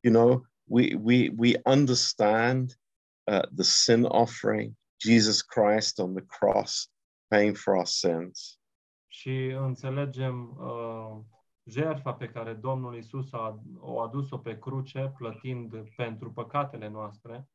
You 0.00 0.12
know, 0.14 0.46
we, 0.64 0.94
we, 0.94 1.30
we 1.36 1.60
understand 1.64 2.78
uh, 3.26 3.42
the 3.54 3.64
sin 3.64 4.04
offering, 4.04 4.76
Jesus 4.96 5.42
Christ 5.42 5.98
on 5.98 6.14
the 6.14 6.24
cross 6.24 6.90
paying 7.28 7.56
for 7.56 7.74
our 7.74 7.86
sins. 7.86 8.60
Și 9.08 9.46
înțelegem 9.46 10.56
uh, 10.58 11.20
jertfa 11.64 12.12
pe 12.12 12.28
care 12.28 12.54
Domnul 12.54 12.96
Isus 12.96 13.32
a 13.32 13.62
o 13.78 14.00
adus-o 14.00 14.38
pe 14.38 14.58
cruce, 14.58 15.12
plătind 15.16 15.88
pentru 15.96 16.32
păcatele 16.32 16.88
noastre. 16.88 17.48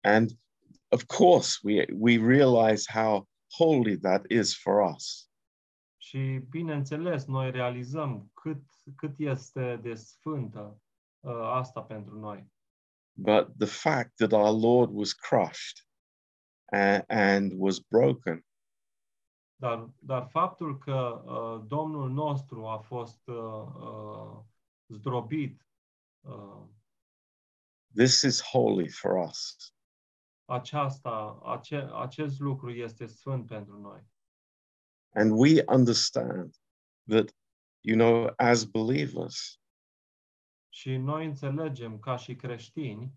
And 0.00 0.30
of 0.88 1.04
course, 1.04 1.58
we, 1.62 1.86
we 1.98 2.16
realize 2.16 2.84
how 2.92 3.28
holy 3.58 3.98
that 3.98 4.24
is 4.30 4.54
for 4.54 4.94
us. 4.94 5.27
Și 6.08 6.40
bineînțeles, 6.48 7.24
noi 7.24 7.50
realizăm 7.50 8.30
cât, 8.34 8.62
cât 8.96 9.18
este 9.18 9.78
de 9.82 9.94
sfântă 9.94 10.80
uh, 11.20 11.32
asta 11.42 11.82
pentru 11.82 12.18
noi. 12.18 12.52
But 13.12 13.56
the 13.58 13.66
fact 13.66 14.16
that 14.16 14.32
our 14.32 14.60
Lord 14.60 14.90
was 14.92 15.12
crushed 15.12 15.86
and, 16.64 17.04
and 17.08 17.52
was 17.56 17.78
broken 17.78 18.46
Dar, 19.60 19.90
dar 19.98 20.28
faptul 20.28 20.78
că 20.78 21.22
uh, 21.24 21.66
Domnul 21.66 22.10
nostru 22.10 22.66
a 22.66 22.78
fost 22.78 23.26
uh, 23.26 23.36
uh, 23.36 24.38
zdrobit, 24.86 25.66
uh, 26.20 26.62
this 27.94 28.22
is 28.22 28.42
holy 28.42 28.88
for 28.88 29.28
us. 29.28 29.56
aceasta, 30.44 31.38
ace, 31.42 31.90
acest 31.92 32.38
lucru 32.38 32.70
este 32.70 33.06
sfânt 33.06 33.46
pentru 33.46 33.80
noi. 33.80 34.06
And 35.14 35.32
we 35.32 35.62
understand 35.68 36.54
that, 37.06 37.32
you 37.80 37.96
know, 37.96 38.32
as 38.36 38.64
believers, 38.64 39.58
Și 40.78 40.96
noi 40.96 41.26
înțelegem 41.26 41.98
ca 41.98 42.16
și 42.16 42.36
creștini 42.36 43.12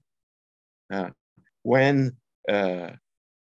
uh, 0.93 1.09
when 1.61 2.21
uh, 2.53 2.93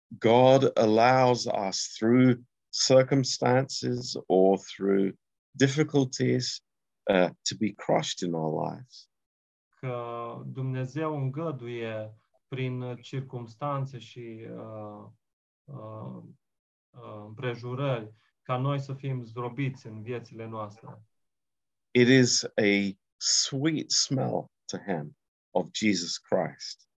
God 0.07 0.77
allows 0.77 1.45
us 1.67 1.93
through 1.97 2.39
circumstances 2.87 4.13
or 4.25 4.57
through 4.57 5.13
difficulties 5.51 6.63
uh, 7.09 7.29
to 7.29 7.55
be 7.59 7.73
crushed 7.73 8.27
in 8.27 8.33
our 8.33 8.69
lives, 8.69 9.09
că 9.79 10.41
Dumnezeu 10.45 11.15
îngăduie 11.15 12.15
prin 12.47 12.95
circumstanțe 13.01 13.97
și 13.97 14.47
uh, 14.49 15.05
uh, 15.63 16.23
uh, 16.89 17.23
împrejurări 17.25 18.13
ca 18.41 18.57
noi 18.57 18.79
să 18.79 18.93
fim 18.93 19.23
zdrobiți 19.23 19.87
în 19.87 20.01
viețile 20.01 20.45
noastre. 20.45 21.01
it 21.91 22.07
is 22.07 22.43
a 22.43 22.97
sweet 23.17 23.91
smell 23.91 24.51
to 24.65 24.77
Him 24.77 25.17
of 25.49 25.67
Jesus 25.73 26.17
Christ. 26.17 26.89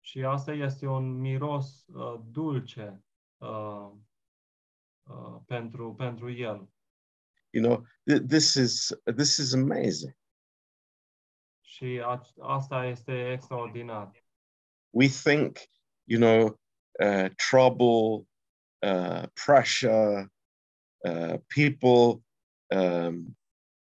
Și 0.00 0.24
asta 0.24 0.52
este 0.52 0.86
un 0.86 1.20
miros 1.20 1.86
uh, 1.86 2.20
dulce 2.30 3.04
uh, 3.36 3.90
uh, 5.02 5.40
pentru, 5.46 5.94
pentru 5.94 6.30
el. 6.30 6.70
You 7.50 7.64
know, 7.64 7.86
th- 8.10 8.26
this 8.28 8.54
is 8.54 8.92
this 9.16 9.36
is 9.36 9.52
amazing. 9.54 10.16
Și 11.60 12.00
a, 12.04 12.22
asta 12.40 12.84
este 12.86 13.32
extraordinar. 13.32 14.24
We 14.90 15.08
think, 15.08 15.58
you 16.04 16.20
know, 16.20 16.60
uh, 17.04 17.30
trouble, 17.50 18.28
uh, 18.82 19.22
pressure, 19.44 20.32
uh, 21.04 21.36
people 21.48 22.22
um, 22.70 23.36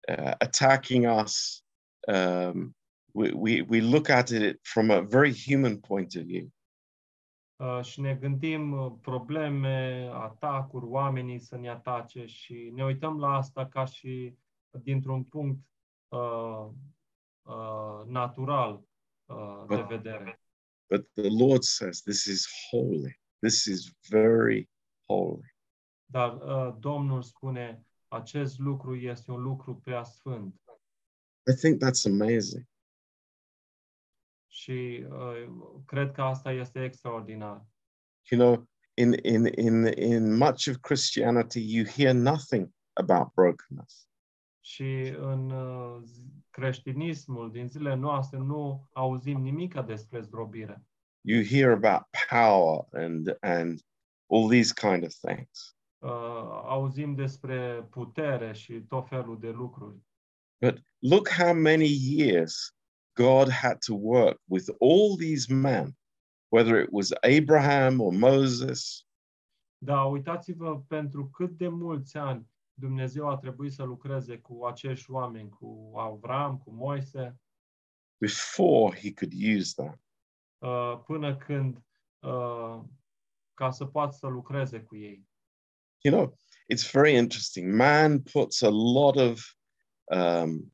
uh, 0.08 0.34
attacking 0.42 1.06
us. 1.06 1.64
Um, 2.08 2.74
we, 3.14 3.32
we, 3.34 3.62
we 3.62 3.82
look 3.82 4.10
at 4.10 4.32
it 4.32 4.60
from 4.64 4.92
a 4.92 5.02
very 5.02 5.34
human 5.34 5.78
point 5.78 6.16
of 6.16 6.24
view. 6.24 6.52
Uh, 7.56 7.84
și 7.84 8.02
ne 8.02 8.16
gândim 8.16 8.72
uh, 8.72 8.92
probleme, 9.02 10.10
atacuri, 10.14 10.86
oamenii 10.86 11.40
să 11.40 11.58
ne 11.58 11.70
atace 11.70 12.26
și 12.26 12.72
ne 12.76 12.84
uităm 12.84 13.20
la 13.20 13.34
asta 13.36 13.68
ca 13.68 13.86
și 13.86 14.36
dintr-un 14.72 15.24
punct 15.24 15.60
uh, 16.08 16.68
uh, 17.42 18.06
natural 18.06 18.84
uh, 19.26 19.64
de 19.68 19.76
But- 19.76 19.88
vedere. 19.88 20.42
But 20.90 21.08
the 21.14 21.30
Lord 21.30 21.64
says 21.64 22.02
this 22.02 22.26
is 22.26 22.48
holy. 22.72 23.20
This 23.42 23.66
is 23.66 23.94
very 24.10 24.70
holy. 25.06 25.56
Dar 26.12 26.34
uh, 26.34 26.76
Domnul 26.80 27.22
spune, 27.22 27.86
acest 28.08 28.60
lucru 28.60 28.96
este 28.96 29.32
un 29.32 29.42
lucru 29.42 29.76
prea 29.76 30.04
sfânt. 30.04 30.62
I 31.52 31.56
think 31.56 31.82
that's 31.84 32.06
amazing. 32.06 32.68
Și 34.48 35.06
uh, 35.10 35.48
cred 35.86 36.12
că 36.12 36.22
asta 36.22 36.52
este 36.52 36.84
extraordinar. 36.84 37.66
You 38.30 38.42
know, 38.42 38.68
in 38.94 39.14
in 39.22 39.46
in 39.46 39.86
in 39.86 40.38
much 40.38 40.68
of 40.68 40.76
Christianity, 40.82 41.76
you 41.76 41.86
hear 41.86 42.14
nothing 42.14 42.70
about 42.94 43.34
brokenness. 43.34 44.08
Și 44.60 45.14
în 45.18 45.50
uh, 45.50 46.02
zi- 46.04 46.44
creștinismul 46.50 47.52
din 47.52 47.68
zilele 47.68 47.96
noastre 47.96 48.38
nu 48.38 48.90
auzim 48.94 49.42
nimic 49.42 49.80
despre 49.80 50.22
zdrobire. 50.22 50.84
You 51.22 51.44
hear 51.44 51.72
about 51.72 52.08
power 52.30 52.88
and 52.92 53.38
and 53.40 53.80
all 54.32 54.50
these 54.50 54.74
kind 54.74 55.04
of 55.04 55.14
things. 55.14 55.78
Uh, 56.02 56.10
auzim 56.64 57.16
despre 57.16 57.88
putere 57.90 58.54
și 58.54 58.82
tot 58.82 59.08
felul 59.08 59.40
de 59.40 59.50
lucruri. 59.50 59.98
But 60.62 60.84
look 60.98 61.30
how 61.30 61.54
many 61.54 61.88
years 62.18 62.76
God 63.14 63.50
had 63.50 63.78
to 63.86 63.94
work 63.96 64.42
with 64.46 64.70
all 64.80 65.18
these 65.18 65.54
men, 65.54 65.98
whether 66.52 66.82
it 66.82 66.90
was 66.92 67.12
Abraham 67.12 68.00
or 68.00 68.14
Moses, 68.14 69.04
Dar 69.78 70.12
uitați-vă 70.12 70.80
pentru 70.88 71.30
cât 71.30 71.58
de 71.58 71.68
mulți 71.68 72.18
ani 72.18 72.48
Dumnezeu 72.74 73.30
a 73.30 73.38
trebuit 73.38 73.72
să 73.74 73.84
lucreze 73.84 74.38
cu 74.38 74.66
acești 74.66 75.12
oameni, 75.12 75.50
cu 75.50 75.92
Avram, 75.96 76.58
cu 76.58 76.72
Moise, 76.72 77.40
before 78.18 78.98
he 79.00 79.14
could 79.14 79.34
use 79.58 79.74
them. 79.76 80.02
uh, 80.58 81.02
până 81.06 81.36
când 81.38 81.84
uh, 82.20 82.80
ca 83.54 83.70
să 83.72 83.86
poată 83.86 84.16
să 84.16 84.28
lucreze 84.28 84.82
cu 84.82 84.96
ei. 84.96 85.28
You 86.04 86.12
know, 86.12 86.34
it's 86.70 86.92
very 86.92 87.16
interesting. 87.16 87.76
Man 87.76 88.20
puts 88.24 88.62
a 88.62 88.70
lot 88.70 89.18
of 89.18 89.42
um, 90.12 90.72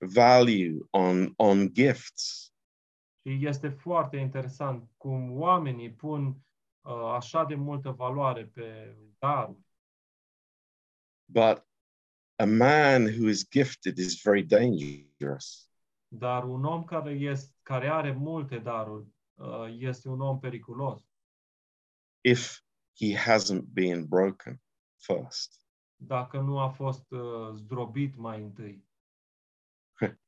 value 0.00 0.86
on 0.90 1.34
on 1.36 1.68
gifts, 1.72 2.52
Și 3.22 3.46
este 3.46 3.68
foarte 3.68 4.16
interesant 4.16 4.90
cum 4.96 5.40
oamenii 5.40 5.92
pun 5.92 6.36
uh, 6.80 6.92
așa 7.14 7.44
de 7.44 7.54
multă 7.54 7.90
valoare 7.90 8.44
pe 8.44 8.96
daruri. 9.18 9.66
but 11.30 11.66
a 12.36 12.44
man 12.46 13.04
who 13.06 13.28
is 13.28 13.48
gifted 13.50 13.98
is 13.98 14.22
very 14.22 14.42
dangerous. 14.42 15.70
Dar 16.08 16.44
un 16.44 16.64
om 16.64 16.84
care, 16.84 17.10
este, 17.10 17.54
care 17.62 17.88
are 17.88 18.12
multe 18.12 18.58
daruri 18.58 19.06
uh, 19.34 19.76
este 19.78 20.08
un 20.08 20.20
om 20.20 20.38
periculos 20.38 21.02
if 22.20 22.60
he 23.00 23.14
hasn't 23.16 23.64
been 23.72 24.06
broken 24.06 24.60
first. 24.98 25.66
dacă 25.96 26.40
nu 26.40 26.58
a 26.58 26.68
fost 26.68 27.10
uh, 27.10 27.50
zdrobit 27.52 28.16
mai 28.16 28.42
întâi. 28.42 28.86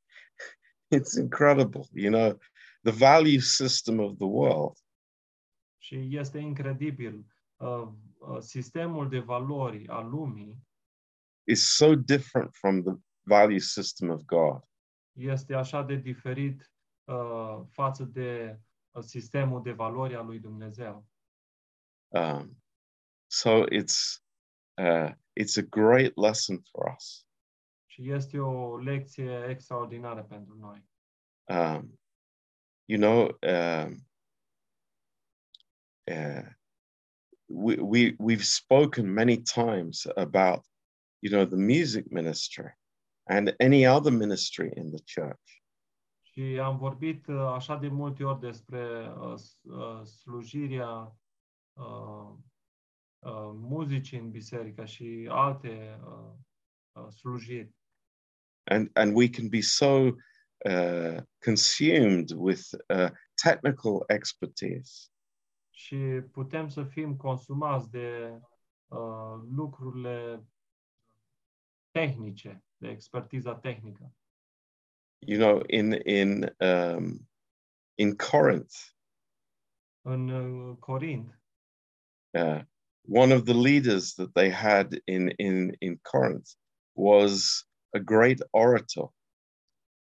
It's 0.96 1.18
incredible, 1.18 1.82
you 1.92 2.12
know, 2.12 2.38
the 2.82 2.92
value 2.92 3.38
system 3.38 3.98
of 3.98 4.16
the 4.16 4.26
world 4.26 4.76
Și 5.78 6.16
este 6.16 6.38
incredibil. 6.38 7.26
Uh, 7.56 7.88
uh, 8.18 8.38
sistemul 8.38 9.08
de 9.08 9.18
valori 9.18 9.88
al 9.88 10.08
lumii 10.08 10.68
is 11.44 11.74
so 11.74 11.94
different 11.94 12.54
from 12.54 12.82
the 12.82 12.92
value 13.22 13.58
system 13.58 14.10
of 14.10 14.22
God. 14.24 14.68
este 15.12 15.54
așa 15.54 15.82
de 15.82 15.94
diferit 15.94 16.72
uh, 17.04 17.60
față 17.68 18.04
de 18.04 18.60
uh, 18.90 19.02
sistemul 19.02 19.62
de 19.62 19.72
valori 19.72 20.14
al 20.14 20.26
lui 20.26 20.38
Dumnezeu. 20.38 21.06
Um, 22.08 22.62
so 23.26 23.64
it's 23.64 24.22
uh, 24.80 25.12
it's 25.34 25.56
a 25.56 25.62
great 25.62 26.16
lesson 26.16 26.62
for 26.70 26.94
us. 26.96 27.26
Și 27.86 28.12
este 28.12 28.38
o 28.38 28.76
lecție 28.76 29.46
extraordinară 29.48 30.22
pentru 30.22 30.56
noi. 30.56 30.88
Um, 31.44 32.00
you 32.84 32.98
know, 32.98 33.38
um, 33.42 34.06
uh, 36.06 36.46
we, 37.46 37.76
we 37.80 38.16
we've 38.18 38.44
spoken 38.44 39.12
many 39.12 39.36
times 39.36 40.06
about 40.16 40.64
you 41.20 41.30
know 41.30 41.44
the 41.44 41.56
music 41.56 42.10
ministry 42.10 42.78
and 43.24 43.54
any 43.58 43.86
other 43.86 44.12
ministry 44.12 44.72
in 44.76 44.90
the 44.90 45.02
church. 45.14 45.62
Și 46.22 46.58
am 46.62 46.78
vorbit 46.78 47.26
uh, 47.26 47.36
așa 47.36 47.76
de 47.76 47.88
multe 47.88 48.24
ori 48.24 48.40
despre 48.40 49.12
uh, 49.18 49.34
uh, 49.62 50.04
slujirea 50.04 51.16
uh, 51.72 52.32
uh, 53.20 53.50
muzicii 53.54 54.18
în 54.18 54.30
biserică 54.30 54.84
și 54.84 55.26
alte 55.30 56.00
uh, 56.04 56.32
uh, 56.92 57.08
slujiri. 57.12 57.74
and 58.64 58.90
and 58.96 59.16
we 59.16 59.28
can 59.30 59.48
be 59.48 59.60
so 59.60 59.86
uh, 60.64 61.16
consumed 61.44 62.30
with 62.30 62.62
uh, 62.88 63.10
technical 63.42 64.02
expertise 64.06 65.08
Și 65.70 65.96
putem 66.32 66.68
să 66.68 66.84
fim 66.84 67.16
consumați 67.16 67.90
de 67.90 68.40
uh, 68.86 69.40
lucrurile 69.56 70.44
tehnice, 71.90 72.64
de 72.76 72.88
expertiza 72.88 73.54
tehnică. 73.56 74.14
you 75.18 75.38
know 75.38 75.62
in 75.66 75.92
in 75.92 76.54
um, 76.58 77.28
in 77.94 78.16
corinth 78.16 78.74
În 80.02 80.28
uh, 80.28 80.76
Corint, 80.78 81.40
uh, 82.30 82.60
one 83.04 83.32
of 83.32 83.44
the 83.44 83.54
leaders 83.54 84.14
that 84.14 84.34
they 84.34 84.50
had 84.50 85.00
in 85.06 85.30
in 85.38 85.72
in 85.80 85.98
corinth 86.02 86.54
was 86.94 87.64
a 87.94 88.00
great 88.00 88.40
orator 88.52 89.08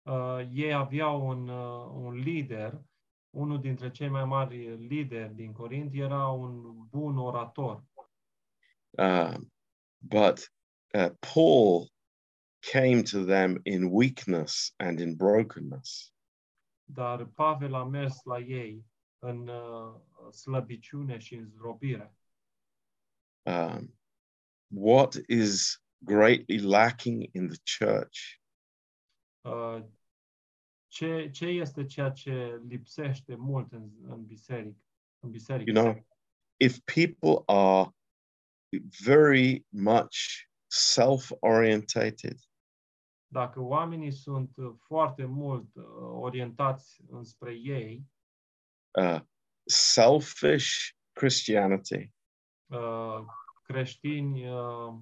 uh, 0.06 0.40
ei 0.54 0.74
aveau 0.74 1.30
un, 1.30 1.50
uh, 1.50 2.06
un 2.06 2.16
lider, 2.24 2.82
unul 3.32 3.62
dintre 3.62 3.92
cei 3.92 4.10
mai 4.10 4.26
mari 4.26 4.78
lideri 4.88 5.34
din 5.36 5.54
Corint 5.54 5.94
era 5.94 6.28
un 6.28 6.88
bun 6.90 7.18
orator. 7.18 7.84
um, 8.98 9.52
but 10.02 10.50
uh, 10.94 11.10
paul 11.20 11.90
came 12.62 13.04
to 13.04 13.26
them 13.26 13.60
in 13.64 13.92
weakness 13.92 14.74
and 14.80 15.00
in 15.00 15.16
brokenness 15.16 16.14
Dar 16.86 17.26
Pavel 17.26 17.74
a 17.76 17.84
mers 17.84 18.24
la 18.24 18.40
ei 18.40 18.86
în 19.20 19.48
uh, 19.48 19.96
slăbiciune 20.32 21.18
și 21.18 21.36
în 21.36 21.46
zdrobire. 21.46 22.16
Um, 23.46 23.94
what 24.68 25.16
is 25.28 25.82
greatly 26.04 26.60
lacking 26.60 27.30
in 27.34 27.48
the 27.48 27.58
church 27.80 28.42
Uh, 29.46 29.84
ce, 30.88 31.30
ce 31.30 31.46
este 31.46 31.86
ceea 31.86 32.10
ce 32.12 32.62
lipsește 32.68 33.36
mult 33.36 33.72
în, 33.72 33.90
în 34.02 34.26
biserică? 34.26 34.78
În 35.20 35.30
biserică. 35.30 35.72
you 35.72 35.84
know 35.84 36.06
if 36.58 36.80
people 36.94 37.44
are 37.46 37.90
very 39.06 39.66
much 39.70 40.48
self-orientated 40.68 42.38
Dacă 43.28 43.60
oamenii 43.60 44.12
sunt 44.12 44.56
foarte 44.88 45.26
mult 45.26 45.76
uh, 45.76 45.84
orientați 46.00 47.02
înspre 47.08 47.54
ei, 47.54 48.06
uh, 49.00 49.22
selfish 49.66 50.68
christianity 51.12 52.12
creștini 53.64 54.50
uh, 54.50 54.94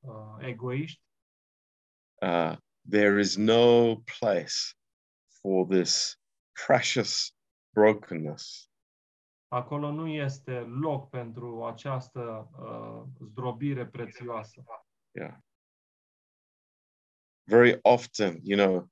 uh, 0.00 0.36
egoiști, 0.38 1.02
uh, 2.22 2.56
there 2.88 3.20
is 3.20 3.36
no 3.36 3.96
place 3.96 4.74
for 5.40 5.66
this 5.66 6.18
precious 6.66 7.32
brokenness. 7.74 8.70
Acolo 9.48 9.90
nu 9.90 10.06
este 10.06 10.58
loc 10.60 11.08
pentru 11.10 11.64
această 11.64 12.50
uh, 12.58 13.26
zdrobire 13.28 13.86
prețioasă. 13.86 14.64
yeah. 15.10 15.36
Very 17.44 17.78
often 17.82 18.40
you 18.42 18.56
know 18.58 18.88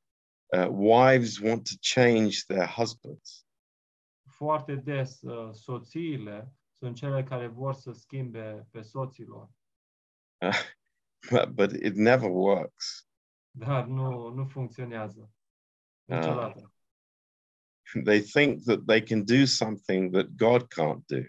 uh, 0.52 0.68
wives 0.68 1.38
want 1.38 1.68
to 1.68 1.74
change 1.94 2.44
their 2.46 2.66
husbands. 2.66 3.46
Foarte 4.30 4.74
des 4.74 5.20
uh, 5.22 5.52
soțiile 5.52 6.52
sunt 6.78 6.96
cele 6.96 7.22
care 7.22 7.46
vor 7.46 7.74
să 7.74 7.92
schimbe 7.92 8.66
pe 8.70 8.82
soților, 8.82 9.50
but, 11.30 11.48
but 11.48 11.72
it 11.72 11.94
never 11.94 12.30
works 12.30 13.08
dar 13.58 13.86
nu, 13.86 14.28
nu 14.28 14.44
funcționează. 14.44 15.30
Niciodată. 16.04 16.72
they 18.04 18.20
think 18.20 18.62
that 18.62 18.84
they 18.86 19.02
can 19.02 19.24
do 19.24 19.44
something 19.44 20.12
that 20.12 20.26
god 20.36 20.62
can't 20.62 21.04
do 21.06 21.20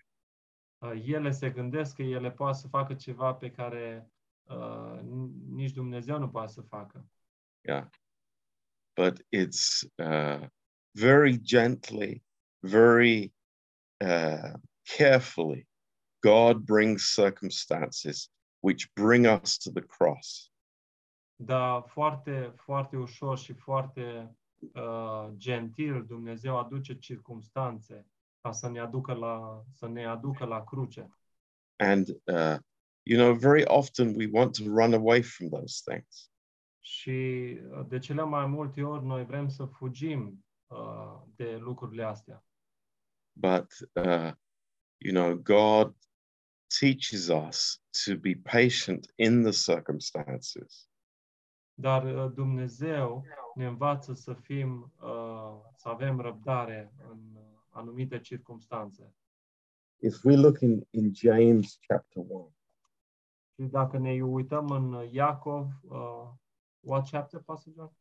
Uh, 0.80 1.02
ele 1.06 1.32
se 1.32 1.50
gândesc 1.50 1.96
că 1.96 2.02
ele 2.02 2.32
pot 2.32 2.56
să 2.56 2.68
facă 2.68 2.94
ceva 2.94 3.34
pe 3.34 3.52
care 3.52 4.12
uh, 4.44 5.00
n- 5.00 5.48
nici 5.48 5.72
Dumnezeu 5.72 6.20
nu 6.20 6.30
poate 6.30 6.52
să 6.52 6.62
facă. 6.62 7.08
yeah 7.68 7.88
but 8.96 9.20
it's 9.36 9.88
uh, 9.96 10.48
very 10.92 11.40
gently 11.42 12.24
very 12.60 13.34
uh, 14.06 14.54
carefully 14.98 15.68
god 16.20 16.58
brings 16.66 17.14
circumstances 17.14 18.30
which 18.60 18.92
bring 18.94 19.26
us 19.42 19.58
to 19.58 19.72
the 19.72 19.82
cross 19.98 20.52
Dar 21.40 21.84
foarte, 21.88 22.54
foarte 22.56 22.98
ușor 22.98 23.38
și 23.38 23.54
foarte 23.54 24.36
uh, 24.74 25.28
gentil 25.36 26.06
Dumnezeu 26.06 26.58
aduce 26.60 26.98
circumstanțe 26.98 28.08
ca 28.42 28.52
să 28.52 28.70
ne 28.70 28.80
aducă 28.80 29.14
la, 29.14 29.64
să 29.72 29.88
ne 29.88 30.06
aducă 30.06 30.46
la 30.46 30.64
cruce. 30.64 31.10
and 31.80 32.08
uh, 32.10 32.58
you 33.04 33.20
know 33.20 33.34
very 33.34 33.64
often 33.66 34.16
we 34.16 34.30
want 34.32 34.58
to 34.58 34.64
run 34.64 34.94
away 34.94 35.22
from 35.22 35.50
those 35.50 35.82
things 35.92 36.32
Și 36.80 37.10
uh, 37.72 37.86
de 37.88 38.00
cele 38.00 38.24
mai 38.24 38.46
multe 38.46 38.84
ori 38.84 39.06
noi 39.06 39.26
vrem 39.26 39.48
să 39.50 39.66
fugim 39.66 40.46
uh, 40.68 41.22
de 41.36 41.56
lucrurile 41.58 42.04
astea. 42.04 42.46
but 43.40 43.68
uh, 43.94 44.32
you 44.98 45.14
know 45.14 45.36
god 45.36 45.96
teaches 46.80 47.30
us 47.30 47.82
to 48.06 48.16
be 48.18 48.36
patient 48.36 49.12
in 49.16 49.42
the 49.44 49.52
circumstances 49.74 50.90
Dar 51.80 52.04
uh, 52.04 52.32
Dumnezeu 52.34 53.26
ne 53.56 53.66
învață 53.66 54.14
să 54.14 54.34
fim, 54.34 54.94
uh, 55.02 55.60
să 55.76 55.90
avem 55.90 56.20
răbdare 56.20 56.94
în 57.10 57.20
uh, 57.36 57.42
anumite 57.70 58.20
circumstanțe. 58.20 59.14
if 60.02 60.24
we 60.24 60.36
look 60.36 60.60
in 60.60 60.88
in 60.90 61.14
james 61.14 61.78
chapter 61.88 62.24
1 62.28 62.56
Și 63.54 63.62
dacă 63.64 63.98
ne 63.98 64.24
uităm 64.24 64.70
în 64.70 64.94
uh, 64.94 65.12
Iacov, 65.12 65.68
uh, 65.82 66.30
what 66.80 67.10
chapter, 67.10 67.40
Pastor 67.42 67.74
John? 67.74 67.92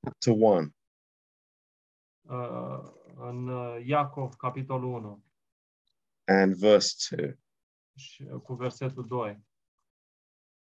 chapter 0.00 0.32
1 0.36 0.74
Uh, 2.28 2.78
în 3.16 3.48
uh, 3.48 3.82
Iacov, 3.86 4.34
capitolul 4.34 4.92
1, 4.92 5.23
and 6.24 6.54
verse 6.54 7.16
2 7.16 7.38
și, 7.96 8.22
uh, 8.22 8.40
cu 8.40 8.54
versetul 8.54 9.06
2. 9.06 9.44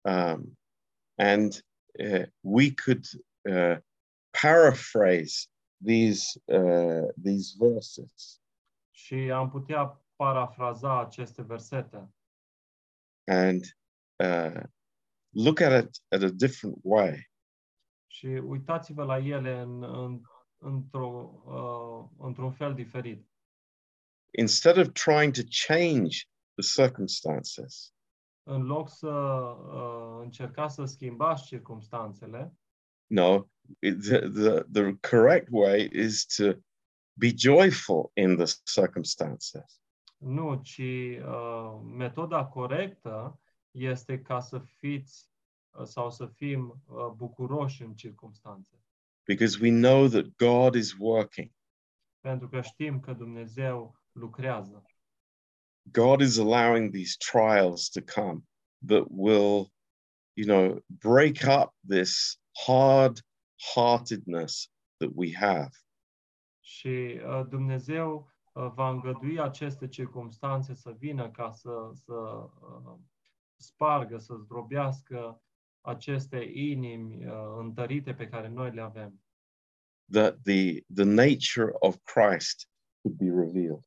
um, 0.01 0.57
and 1.15 1.65
uh, 1.99 2.25
we 2.39 2.73
could 2.73 3.05
uh, 3.49 3.77
paraphrase 4.41 5.47
these 5.85 6.41
uh, 6.45 7.07
these 7.23 7.55
verses 7.57 8.41
Și 8.91 9.15
am 9.15 9.49
putea 9.49 10.05
parafraza 10.15 10.99
aceste 10.99 11.41
versete 11.41 12.13
and 13.27 13.63
uh, 14.23 14.63
look 15.29 15.59
at 15.59 15.83
it 15.83 16.01
at 16.09 16.21
a 16.23 16.29
different 16.29 16.77
way. 16.83 17.31
și 18.07 18.25
uitați-vă 18.25 19.03
la 19.03 19.17
ele 19.17 19.59
în, 19.59 19.83
în, 19.83 20.21
într-o, 20.57 21.41
uh, 21.45 22.25
într-un 22.25 22.51
fel 22.51 22.73
diferit. 22.73 23.26
Instead 24.31 24.77
of 24.77 24.87
trying 24.93 25.33
to 25.33 25.41
change 25.67 26.17
the 26.55 26.83
circumstances, 26.83 27.91
În 28.43 28.61
loc 28.63 28.89
să 28.89 29.07
uh, 29.07 30.19
încercați 30.23 30.73
să 30.75 30.85
schimbați 30.85 31.45
circumstanțele, 31.45 32.53
no, 33.09 33.43
the, 33.79 34.19
the 34.29 34.63
the 34.71 34.95
correct 35.09 35.47
way 35.51 35.89
is 35.93 36.25
to 36.25 36.43
be 37.13 37.33
joyful 37.37 38.11
in 38.13 38.35
the 38.35 38.45
circumstances. 38.73 39.81
nu, 40.17 40.61
ci 40.63 40.77
uh, 40.79 41.79
metoda 41.83 42.45
corectă 42.45 43.39
este 43.71 44.21
ca 44.21 44.39
să 44.39 44.59
fiți 44.59 45.29
uh, 45.71 45.83
sau 45.85 46.09
să 46.11 46.25
fim 46.25 46.83
uh, 46.85 47.07
bucuroși 47.15 47.81
în 47.83 47.93
circumstanțe. 47.95 48.81
because 49.25 49.57
we 49.61 49.69
know 49.71 50.07
that 50.07 50.25
God 50.37 50.75
is 50.75 50.93
working. 50.99 51.51
Pentru 52.19 52.49
că 52.49 52.61
știm 52.61 52.99
că 52.99 53.13
Dumnezeu 53.13 53.99
lucrează. 54.17 54.83
God 55.91 56.21
is 56.21 56.37
allowing 56.37 56.91
these 56.91 57.15
trials 57.17 57.89
to 57.89 58.01
come 58.01 58.41
that 58.85 59.05
will, 59.09 59.71
you 60.33 60.45
know, 60.45 60.79
break 60.87 61.43
up 61.47 61.73
this 61.87 62.39
hard 62.65 63.19
heartedness 63.73 64.69
that 64.97 65.09
we 65.13 65.33
have. 65.33 65.69
Și 66.59 67.21
uh, 67.25 67.45
Dumnezeu 67.49 68.31
uh, 68.53 68.71
va 68.73 68.89
îngădui 68.89 69.39
aceste 69.39 69.87
circumstanțe 69.87 70.73
să 70.73 70.91
vină 70.91 71.31
ca 71.31 71.51
să, 71.51 71.91
să 71.93 72.13
uh, 72.13 72.99
spargă, 73.55 74.17
să 74.17 74.35
zdrobească 74.35 75.41
aceste 75.81 76.51
inimi 76.53 77.25
uh, 77.25 77.33
întărite 77.57 78.13
pe 78.13 78.27
care 78.27 78.47
noi 78.47 78.71
le 78.71 78.81
avem. 78.81 79.21
that 80.09 80.43
the 80.43 80.83
the 80.89 81.05
nature 81.05 81.73
of 81.81 82.03
Christ 82.05 82.67
could 83.03 83.17
be 83.17 83.29
revealed. 83.29 83.83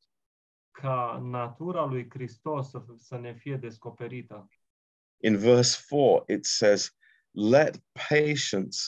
Ca 0.81 1.19
natura 1.23 1.85
lui 1.85 2.11
Hristos 2.11 2.71
să, 2.71 2.85
să 2.97 3.19
ne 3.19 3.35
fie 3.35 3.57
descoperită. 3.57 4.49
In 5.23 5.37
verse 5.37 5.85
4 5.89 6.25
it 6.27 6.45
says 6.45 6.97
let 7.31 7.83
patience 8.09 8.79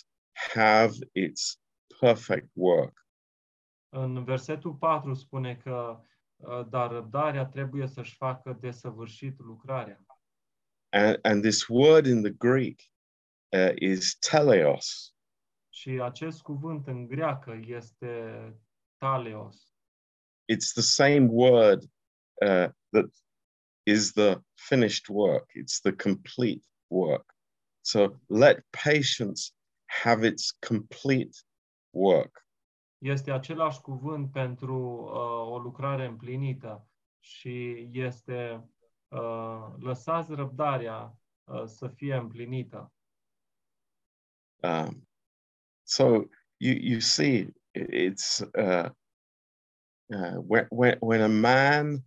have 0.55 0.93
its 1.13 1.61
perfect 2.01 2.51
work. 2.53 3.07
În 3.89 4.25
versetul 4.25 4.75
4 4.75 5.15
spune 5.15 5.57
că 5.57 6.01
uh, 6.37 6.69
dar 6.69 6.91
răbdarea 6.91 7.47
trebuie 7.47 7.87
să-și 7.87 8.17
facă 8.17 8.59
desăvârșit 8.61 9.39
lucrarea. 9.39 10.07
And 10.89 11.19
and 11.23 11.43
this 11.43 11.67
word 11.69 12.07
in 12.07 12.23
the 12.23 12.33
Greek 12.33 12.81
uh, 13.49 13.73
is 13.75 14.19
teleos 14.19 15.15
Și 15.69 15.91
acest 15.91 16.43
cuvânt 16.43 16.87
în 16.87 17.07
greacă 17.07 17.61
este 17.65 18.45
taleos. 18.97 19.72
It's 20.49 20.73
the 20.73 20.83
same 20.83 21.29
word 21.29 21.85
uh, 22.43 22.69
that 22.93 23.11
is 23.87 24.13
the 24.13 24.41
finished 24.57 25.09
work. 25.09 25.49
It's 25.55 25.81
the 25.81 25.93
complete 25.93 26.65
work. 26.91 27.25
So 27.83 28.17
let 28.29 28.63
patience 28.73 29.53
have 29.87 30.25
its 30.25 30.53
complete 30.61 31.35
work. 31.93 32.47
Este 32.99 33.31
același 33.31 33.81
cuvânt 33.81 34.33
pentru 34.33 35.03
uh, 35.05 35.53
o 35.53 35.59
lucrare 35.59 36.07
împlinită 36.07 36.87
și 37.21 37.89
este 37.93 38.69
uh, 39.09 39.67
lăsați 39.79 40.33
răbdarea 40.35 41.19
uh, 41.45 41.65
să 41.65 41.89
fie 41.89 42.15
împlinită. 42.15 42.93
Um, 44.63 45.09
so 45.83 46.05
you 46.57 46.75
you 46.81 47.01
see, 47.01 47.53
it's 47.75 48.41
uh, 48.55 48.91
uh, 50.13 50.37
when 50.47 50.67
when 50.71 50.97
when 51.01 51.21
a 51.21 51.29
man 51.29 52.05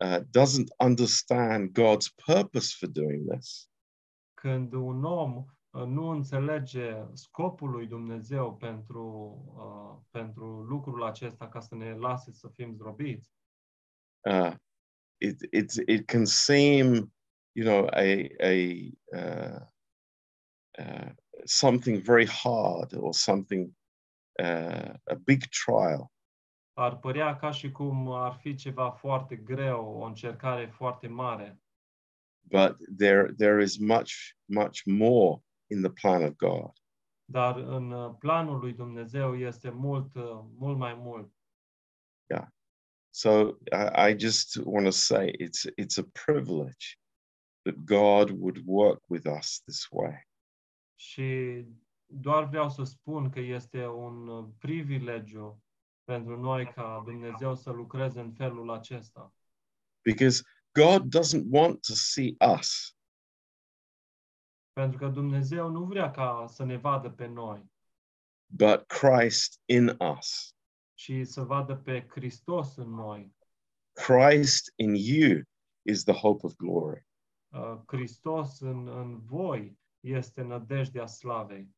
uh, 0.00 0.20
doesn't 0.30 0.70
understand 0.80 1.72
God's 1.72 2.08
purpose 2.26 2.72
for 2.72 2.88
doing 2.88 3.26
this, 3.26 3.68
Când 4.34 4.72
un 4.72 5.04
om 5.04 5.44
uh, 5.70 5.86
nu 5.86 6.08
înțelege 6.08 7.06
scopul 7.12 7.70
lui 7.70 7.86
Dumnezeu 7.86 8.56
pentru, 8.56 9.04
uh, 9.56 10.04
pentru 10.10 10.62
lucrul 10.62 11.04
acesta 11.04 11.48
ca 11.48 11.60
să 11.60 11.74
ne 11.74 11.94
lase 11.94 12.32
să 12.32 12.48
fim 12.48 12.72
zdrobiți, 12.72 13.30
uh, 14.30 14.54
it 15.18 15.40
it 15.52 15.72
it 15.86 16.06
can 16.06 16.24
seem, 16.24 17.12
you 17.52 17.64
know, 17.64 17.86
a 17.92 18.28
a 18.40 18.54
uh, 19.16 19.60
uh, 20.78 21.12
something 21.44 22.02
very 22.02 22.26
hard 22.26 22.92
or 22.94 23.14
something 23.14 23.72
uh, 24.38 24.94
a 25.04 25.14
big 25.24 25.42
trial. 25.48 26.10
Ar 26.76 26.98
părea 26.98 27.36
ca 27.36 27.50
și 27.50 27.70
cum 27.70 28.08
ar 28.08 28.34
fi 28.34 28.54
ceva 28.54 28.90
foarte 28.90 29.36
greu, 29.36 29.84
o 29.84 30.04
încercare 30.04 30.66
foarte 30.66 31.06
mare. 31.06 31.60
But 32.48 32.76
there 32.98 33.32
there 33.36 33.62
is 33.62 33.78
much 33.78 34.12
much 34.44 34.80
more 34.84 35.42
in 35.70 35.82
the 35.82 35.90
plan 35.90 36.22
of 36.22 36.34
God. 36.36 36.72
Dar 37.24 37.56
în 37.56 37.90
uh, 37.90 38.14
planul 38.18 38.58
lui 38.58 38.72
Dumnezeu 38.72 39.36
este 39.36 39.70
mult, 39.70 40.14
uh, 40.14 40.44
mult 40.58 40.78
mai 40.78 40.94
mult. 40.94 41.36
So 43.16 43.56
I, 43.72 44.08
I 44.08 44.12
just 44.12 44.58
want 44.66 44.84
to 44.84 44.92
say 44.92 45.32
it's 45.40 45.66
it's 45.78 45.96
a 45.96 46.04
privilege 46.12 46.98
that 47.64 47.86
God 47.86 48.30
would 48.30 48.58
work 48.66 49.00
with 49.08 49.26
us 49.26 49.62
this 49.66 49.86
way. 49.90 50.20
Și 50.98 51.62
doar 52.06 52.44
vreau 52.44 52.68
să 52.68 52.82
spun 52.82 53.30
că 53.30 53.40
este 53.40 53.86
un 53.86 54.28
uh, 54.28 54.48
privilegiu 54.58 55.62
pentru 56.06 56.40
noi 56.40 56.72
ca 56.72 57.02
Dumnezeu 57.04 57.54
să 57.54 57.70
lucreze 57.70 58.20
în 58.20 58.32
felul 58.32 58.70
acesta. 58.70 59.34
Because 60.04 60.42
God 60.72 61.16
doesn't 61.16 61.44
want 61.50 61.86
to 61.86 61.92
see 61.94 62.36
us. 62.58 62.96
Pentru 64.72 64.98
că 64.98 65.08
Dumnezeu 65.08 65.68
nu 65.68 65.84
vrea 65.84 66.10
ca 66.10 66.46
să 66.48 66.64
ne 66.64 66.76
vadă 66.76 67.10
pe 67.10 67.26
noi, 67.26 67.72
but 68.46 68.86
Christ 68.86 69.60
in 69.64 69.96
us. 70.16 70.54
ci 70.94 71.12
să 71.22 71.42
vadă 71.42 71.76
pe 71.76 72.06
Hristos 72.08 72.76
în 72.76 72.90
noi. 72.90 73.36
Christ 73.92 74.72
in 74.76 74.94
you 74.94 75.42
is 75.82 76.04
the 76.04 76.14
hope 76.14 76.46
of 76.46 76.56
glory. 76.56 77.06
Uh, 77.48 77.78
Hristos 77.86 78.60
în, 78.60 78.88
în 78.88 79.20
voi 79.20 79.78
este 80.00 80.42
nădejdea 80.42 81.06
slavei. 81.06 81.68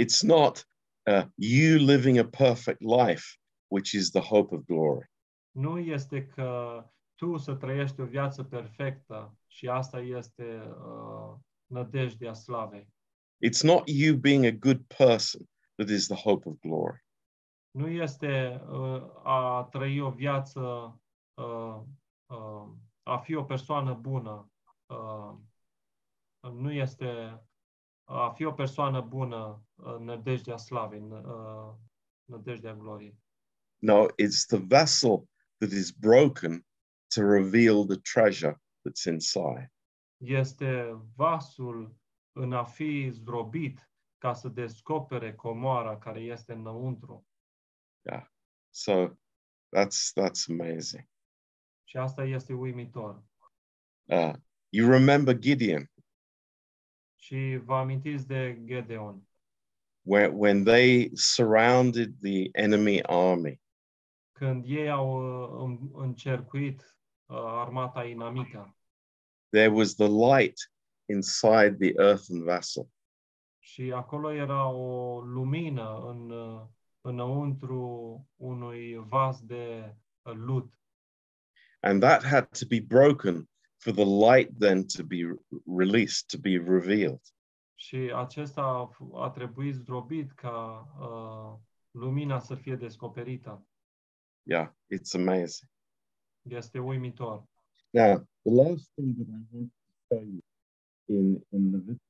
It's 0.00 0.20
not 0.22 0.68
uh, 1.06 1.24
you 1.34 1.78
living 1.78 2.18
a 2.18 2.28
perfect 2.28 2.80
life, 2.80 3.24
which 3.66 3.92
is 3.92 4.10
the 4.10 4.20
hope 4.20 4.54
of 4.54 4.64
glory. 4.64 5.10
Nu 5.50 5.78
este 5.78 6.26
că 6.26 6.82
tu 7.14 7.36
să 7.36 7.54
trăiești 7.54 8.00
o 8.00 8.04
viață 8.04 8.42
perfectă 8.42 9.38
și 9.46 9.68
asta 9.68 10.00
este 10.00 10.62
uh, 10.68 11.34
nădejdea 11.66 12.32
slavei. 12.32 12.94
It's 13.46 13.62
not 13.62 13.82
you 13.86 14.16
being 14.16 14.44
a 14.44 14.50
good 14.50 14.84
person 14.96 15.48
that 15.74 15.88
is 15.88 16.06
the 16.06 16.16
hope 16.16 16.48
of 16.48 16.54
glory. 16.60 17.04
Nu 17.70 17.88
este 17.88 18.62
uh, 18.68 19.02
a 19.22 19.68
trăi 19.70 20.00
o 20.00 20.10
viață, 20.10 20.60
uh, 21.34 21.80
uh, 22.26 22.68
a 23.02 23.18
fi 23.18 23.34
o 23.34 23.44
persoană 23.44 23.94
bună. 23.94 24.50
Uh, 24.86 25.34
nu 26.52 26.72
este 26.72 27.40
a 28.08 28.30
fi 28.30 28.44
o 28.44 28.52
persoană 28.52 29.00
bună 29.00 29.62
uh, 29.74 29.96
nădejdea 29.98 30.56
slavei, 30.56 31.00
uh, 31.00 31.74
nădejdea 32.24 32.74
gloriei. 32.74 33.18
No, 33.86 34.08
it's 34.16 34.46
the 34.46 34.58
vessel 34.58 35.28
that 35.60 35.70
is 35.70 35.92
broken 35.92 36.64
to 37.10 37.24
reveal 37.24 37.84
the 37.84 37.98
treasure 37.98 38.60
that's 38.84 39.06
inside. 39.06 39.72
Este 40.16 41.00
vasul 41.14 41.96
în 42.32 42.52
a 42.52 42.64
fi 42.64 43.10
zdrobit 43.10 43.90
ca 44.18 44.32
să 44.32 44.48
descopere 44.48 45.34
comoara 45.34 45.98
care 45.98 46.20
este 46.20 46.52
înăuntru. 46.52 47.26
Yeah. 48.02 48.26
So 48.70 49.08
that's 49.76 50.12
that's 50.20 50.48
amazing. 50.48 51.08
Și 51.84 51.96
asta 51.96 52.24
este 52.24 52.52
uimitor. 52.52 53.24
Uh, 54.04 54.32
you 54.68 54.90
remember 54.90 55.38
Gideon 55.38 55.90
Și 57.16 57.60
vă 57.64 57.74
amintiți 57.74 58.26
de 58.26 58.60
Gedeon, 58.64 59.28
when 60.02 60.32
when 60.32 60.64
they 60.64 61.10
surrounded 61.14 62.18
the 62.20 62.48
enemy 62.52 63.02
army. 63.02 63.64
Când 64.38 64.64
ei 64.66 64.90
au 64.90 65.08
uh, 65.42 65.64
în- 65.64 65.90
încercuit 66.02 66.80
uh, 67.26 67.36
armata 67.36 68.04
inamica 68.04 68.76
there 69.50 69.68
was 69.72 69.94
the 69.94 70.08
light 70.08 70.72
inside 71.08 71.76
the 71.78 71.92
earthen 72.02 72.42
vessel. 72.42 72.88
și 73.58 73.92
acolo 73.92 74.32
era 74.32 74.68
o 74.68 75.20
lumină 75.20 76.04
în, 76.10 76.30
uh, 76.30 76.62
înăuntru 77.00 78.26
unui 78.36 78.94
vas 78.96 79.40
de 79.40 79.94
uh, 80.22 80.32
lut. 80.34 80.80
And 81.80 82.00
that 82.00 82.22
had 82.24 82.48
to 82.58 82.66
be 82.68 82.80
broken 82.80 83.48
for 83.76 83.92
the 83.92 84.04
light 84.04 84.58
then 84.58 84.86
to 84.86 85.02
be 85.04 85.16
re- 85.16 85.60
released, 85.76 86.26
to 86.26 86.38
be 86.38 86.56
revealed. 86.56 87.20
Și 87.74 87.96
acesta 88.14 88.62
a, 88.62 88.90
f- 88.94 89.22
a 89.22 89.30
trebuit 89.30 89.74
zdrobit 89.74 90.32
ca 90.32 90.86
uh, 91.00 91.58
lumina 91.90 92.38
să 92.38 92.54
fie 92.54 92.76
descoperită. 92.76 93.66
Yeah, 94.48 94.68
it's 94.88 95.14
amazing. 95.14 95.68
Este 96.42 96.78
uimitor. 96.78 97.48
Now, 97.90 98.26
the 98.44 98.52
last 98.52 98.90
thing 98.94 99.16
that 99.16 99.28
I 99.28 99.42
want 99.50 99.72
to 99.72 100.14
tell 100.14 100.24
you 100.24 100.42
in, 101.06 101.44
in 101.50 101.70
Leviticus 101.70 102.00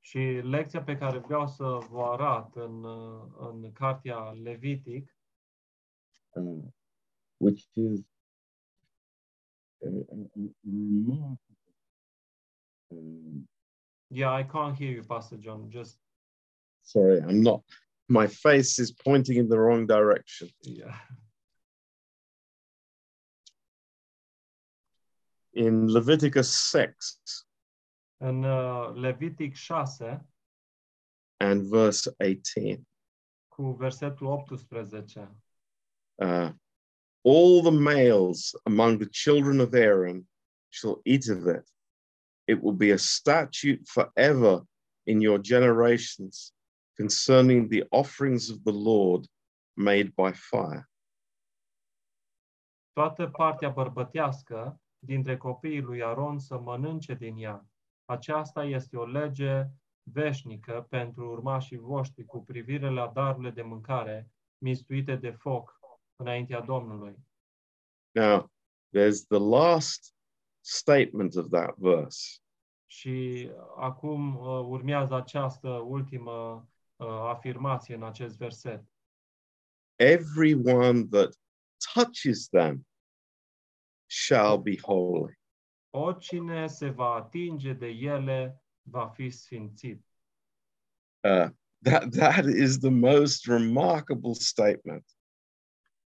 Și 0.00 0.18
lecția 0.42 0.82
pe 0.82 0.96
care 0.96 1.18
vreau 1.18 1.48
să 1.48 1.64
vă 1.90 2.02
arăt 2.02 2.54
în, 2.54 2.84
uh, 2.84 3.26
în 3.38 3.72
cartea 3.72 4.30
Levitic 4.30 5.16
uh, 6.30 6.64
which 7.36 7.64
is 7.72 8.00
a, 9.82 9.86
a, 9.86 10.16
a 10.34 10.52
remarkable. 10.62 11.38
Um, 12.86 13.48
Yeah, 14.08 14.30
I 14.30 14.44
can't 14.44 14.76
hear 14.76 14.92
you, 14.92 15.02
Pastor 15.02 15.38
John. 15.38 15.70
Just 15.70 15.98
sorry, 16.82 17.20
I'm 17.20 17.42
not. 17.42 17.64
My 18.08 18.26
face 18.26 18.78
is 18.78 18.92
pointing 18.92 19.36
in 19.38 19.48
the 19.48 19.58
wrong 19.58 19.86
direction. 19.86 20.48
Yeah. 20.62 20.96
In 25.54 25.86
Leviticus 25.88 26.50
6 26.70 27.46
În 28.16 28.42
uh, 28.42 28.92
Levitic 28.94 29.54
6, 29.54 30.26
and 31.36 31.62
verse 31.62 32.14
18, 32.18 32.86
cu 33.48 33.72
versetul 33.72 34.26
18, 34.26 35.42
uh, 36.14 36.50
all 37.22 37.62
the 37.62 37.70
males 37.70 38.54
among 38.64 38.98
the 38.98 39.08
children 39.08 39.60
of 39.60 39.74
Aaron 39.74 40.26
shall 40.68 41.00
eat 41.04 41.28
of 41.28 41.46
it. 41.46 41.68
It 42.46 42.62
will 42.62 42.76
be 42.76 42.92
a 42.92 42.98
statute 42.98 43.86
forever 43.86 44.66
in 45.06 45.20
your 45.20 45.38
generations 45.38 46.53
concerning 46.96 47.68
the 47.68 47.86
offerings 47.88 48.50
of 48.50 48.56
the 48.64 48.72
Lord 48.72 49.24
made 49.72 50.12
by 50.16 50.32
fire. 50.32 50.88
toată 52.92 53.26
partea 53.26 53.68
bărbătească 53.68 54.80
dintre 54.98 55.36
copiii 55.36 55.80
lui 55.80 56.02
Aron 56.02 56.38
să 56.38 56.58
mănânce 56.58 57.14
din 57.14 57.36
ea. 57.36 57.66
Aceasta 58.04 58.64
este 58.64 58.96
o 58.96 59.06
lege 59.06 59.64
veșnică 60.02 60.86
pentru 60.88 61.30
urmașii 61.30 61.76
voștri 61.76 62.24
cu 62.24 62.44
privire 62.44 62.90
la 62.90 63.10
darurile 63.14 63.50
de 63.50 63.62
mâncare 63.62 64.30
mistuite 64.58 65.16
de 65.16 65.30
foc 65.30 65.80
înaintea 66.16 66.60
Domnului. 66.60 67.16
Now, 68.10 68.52
there's 68.96 69.26
the 69.28 69.38
last 69.38 70.14
statement 70.60 71.36
of 71.36 71.48
that 71.48 71.76
verse. 71.76 72.38
Și 72.86 73.50
acum 73.76 74.36
uh, 74.36 74.66
urmează 74.66 75.14
această 75.14 75.68
ultimă 75.68 76.32
uh, 76.32 76.73
afirmație 77.02 77.94
în 77.94 78.02
acest 78.02 78.36
verset. 78.36 78.84
Everyone 79.96 81.04
that 81.04 81.38
touches 81.94 82.48
them 82.48 82.86
shall 84.06 84.58
be 84.58 84.76
holy. 84.80 85.38
Oricine 85.90 86.66
se 86.66 86.88
va 86.90 87.14
atinge 87.14 87.72
de 87.72 87.86
ele 87.86 88.62
va 88.82 89.08
fi 89.08 89.30
sfințit. 89.30 90.06
Uh, 91.20 91.48
that, 91.82 92.10
that 92.10 92.44
is 92.44 92.78
the 92.78 92.90
most 92.90 93.46
remarkable 93.46 94.32
statement. 94.32 95.04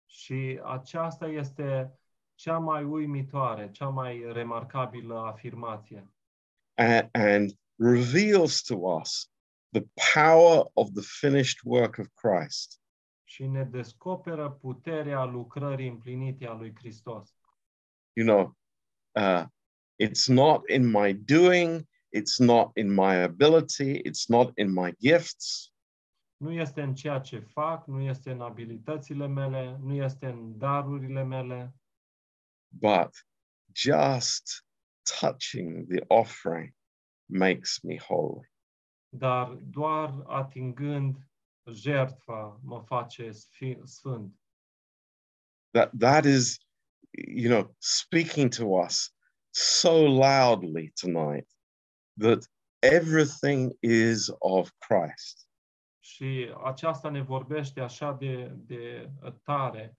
Și 0.06 0.60
aceasta 0.64 1.28
este 1.28 2.00
cea 2.36 2.58
mai 2.58 2.84
uimitoare, 2.84 3.72
cea 3.72 3.88
mai 3.88 4.32
remarcabilă 4.32 5.20
afirmație. 5.20 6.12
and, 6.78 7.10
and 7.12 7.52
reveals 7.76 8.62
to 8.62 8.76
us 8.76 9.32
the 9.72 9.84
power 10.14 10.70
of 10.74 10.92
the 10.94 11.04
finished 11.04 11.60
work 11.64 11.98
of 11.98 12.08
Christ. 12.14 12.82
Și 13.24 13.48
ne 13.48 13.64
descoperă 13.64 14.50
puterea 14.50 15.24
lucrării 15.24 15.88
împlinite 15.88 16.48
a 16.48 16.54
lui 16.54 16.76
Hristos. 16.76 17.36
You 18.14 18.26
know, 18.26 18.58
uh, 19.12 19.46
it's 20.04 20.28
not 20.28 20.70
in 20.70 20.86
my 20.86 21.14
doing, 21.14 21.88
it's 22.18 22.38
not 22.38 22.78
in 22.78 22.94
my 22.94 23.22
ability, 23.22 24.02
it's 24.02 24.28
not 24.28 24.58
in 24.58 24.74
my 24.74 24.94
gifts, 25.00 25.72
Nu 26.42 26.52
este 26.52 26.82
în 26.82 26.96
ceea 26.96 27.20
ce 27.20 27.40
fac, 27.40 27.88
nu 27.88 28.02
este 28.02 28.32
în 28.32 28.42
abilitățile 28.42 29.28
mele, 29.28 29.78
nu 29.82 29.94
este 29.94 30.26
în 30.26 30.58
darurile 30.58 31.24
mele, 31.24 31.74
but 32.68 33.28
just 33.76 34.66
touching 35.20 35.88
the 35.88 36.04
offering 36.08 36.74
makes 37.26 37.80
me 37.82 37.98
holy. 37.98 38.51
Dar 39.14 39.48
doar 39.54 40.24
atingând 40.26 41.18
jertfa 41.72 42.60
mă 42.64 42.82
face 42.86 43.30
sfi- 43.32 43.82
sfânt. 43.84 44.36
That 45.72 45.92
that 46.00 46.26
is, 46.26 46.58
you 47.12 47.50
know, 47.50 47.76
speaking 47.78 48.56
to 48.56 48.66
us 48.66 49.16
so 49.50 49.92
loudly 50.08 50.92
tonight 51.02 51.50
that 52.20 52.50
everything 52.80 53.78
is 53.80 54.32
of 54.40 54.72
Christ. 54.78 55.48
Și 56.00 56.54
aceasta 56.64 57.10
ne 57.10 57.22
vorbește 57.22 57.80
așa 57.82 58.12
de, 58.14 58.48
de 58.56 59.12
tare, 59.44 59.98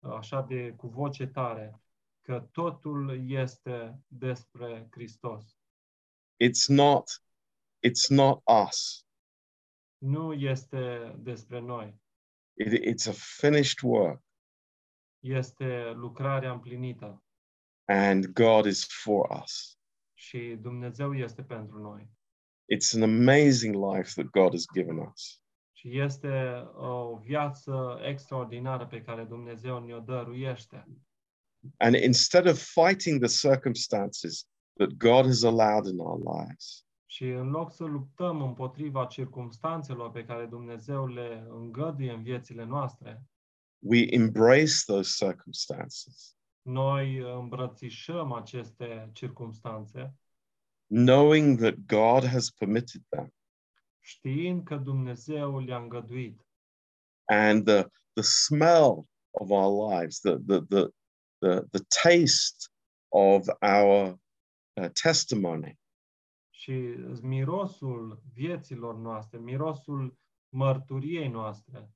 așa 0.00 0.42
de 0.42 0.72
cu 0.76 0.88
voce 0.88 1.26
tare, 1.26 1.80
că 2.22 2.48
totul 2.52 3.30
este 3.30 3.98
despre 4.06 4.88
Hristos. 4.90 5.58
it's 6.44 6.68
not 6.68 7.23
it's 7.86 8.08
not 8.08 8.42
us. 8.66 9.04
Nu 9.98 10.32
este 10.32 11.14
despre 11.18 11.60
noi, 11.60 12.00
It- 12.64 12.84
it's 12.94 13.08
a 13.08 13.12
finished 13.40 13.78
work. 13.82 14.22
Este 15.20 15.90
lucrarea 15.94 16.52
împlinită. 16.52 17.22
And 17.84 18.26
god 18.26 18.66
is 18.66 18.86
for 19.02 19.40
us. 19.42 19.78
Și 20.14 20.56
Dumnezeu 20.60 21.14
este 21.14 21.42
pentru 21.42 21.78
noi. 21.78 22.08
it's 22.74 22.94
an 22.94 23.02
amazing 23.02 23.74
life 23.74 24.10
that 24.22 24.30
god 24.30 24.50
has 24.50 24.64
given 24.74 24.96
us. 24.98 25.42
Și 25.72 26.00
este 26.00 26.28
uh, 26.28 26.74
o 26.74 27.16
viață 27.16 27.98
extraordinară 28.02 28.86
pe 28.86 29.02
care 29.02 29.24
Dumnezeu 29.24 29.84
ne-o 29.84 30.00
dăruiește. 30.00 30.86
and 31.76 31.94
instead 31.94 32.46
of 32.46 32.58
fighting 32.62 33.24
the 33.24 33.48
circumstances 33.48 34.46
that 34.78 34.88
god 34.96 35.24
has 35.24 35.42
allowed 35.42 35.86
in 35.86 35.98
our 35.98 36.18
lives 36.38 36.84
Și 37.14 37.28
în 37.28 37.50
loc 37.50 37.72
să 37.72 37.84
luptăm 37.84 38.42
împotriva 38.42 39.06
circumstanțelor 39.06 40.10
pe 40.10 40.24
care 40.24 40.46
Dumnezeu 40.46 41.06
le 41.06 41.46
îngăduie 41.48 42.12
în 42.12 42.22
viețile 42.22 42.64
noastre, 42.64 43.22
we 43.78 44.14
embrace 44.14 44.72
those 44.86 45.26
circumstances. 45.26 46.36
noi 46.62 47.18
îmbrățișăm 47.18 48.32
aceste 48.32 49.10
circumstanțe, 49.12 50.14
knowing 50.86 51.58
that 51.58 51.74
god 51.86 52.24
has 52.24 52.50
permitted 52.50 53.02
them. 53.08 53.34
știind 54.00 54.64
că 54.64 54.76
Dumnezeu 54.76 55.58
le-a 55.58 55.78
îngăduit. 55.78 56.46
and 57.24 57.64
the 57.64 57.82
the 58.12 58.22
smell 58.22 59.08
of 59.30 59.50
our 59.50 59.92
lives 59.92 60.18
the 60.20 60.36
the 60.46 60.60
the 60.60 60.86
the, 61.38 61.60
the 61.70 61.84
taste 62.02 62.68
of 63.08 63.46
our 63.60 64.18
uh, 64.80 64.88
testimony 65.02 65.82
Și 66.64 66.72
mirosul 67.22 68.22
vieților 68.32 68.94
noastre, 68.94 69.38
mirosul 69.38 70.18
mărturiei 70.48 71.28
noastre, 71.28 71.94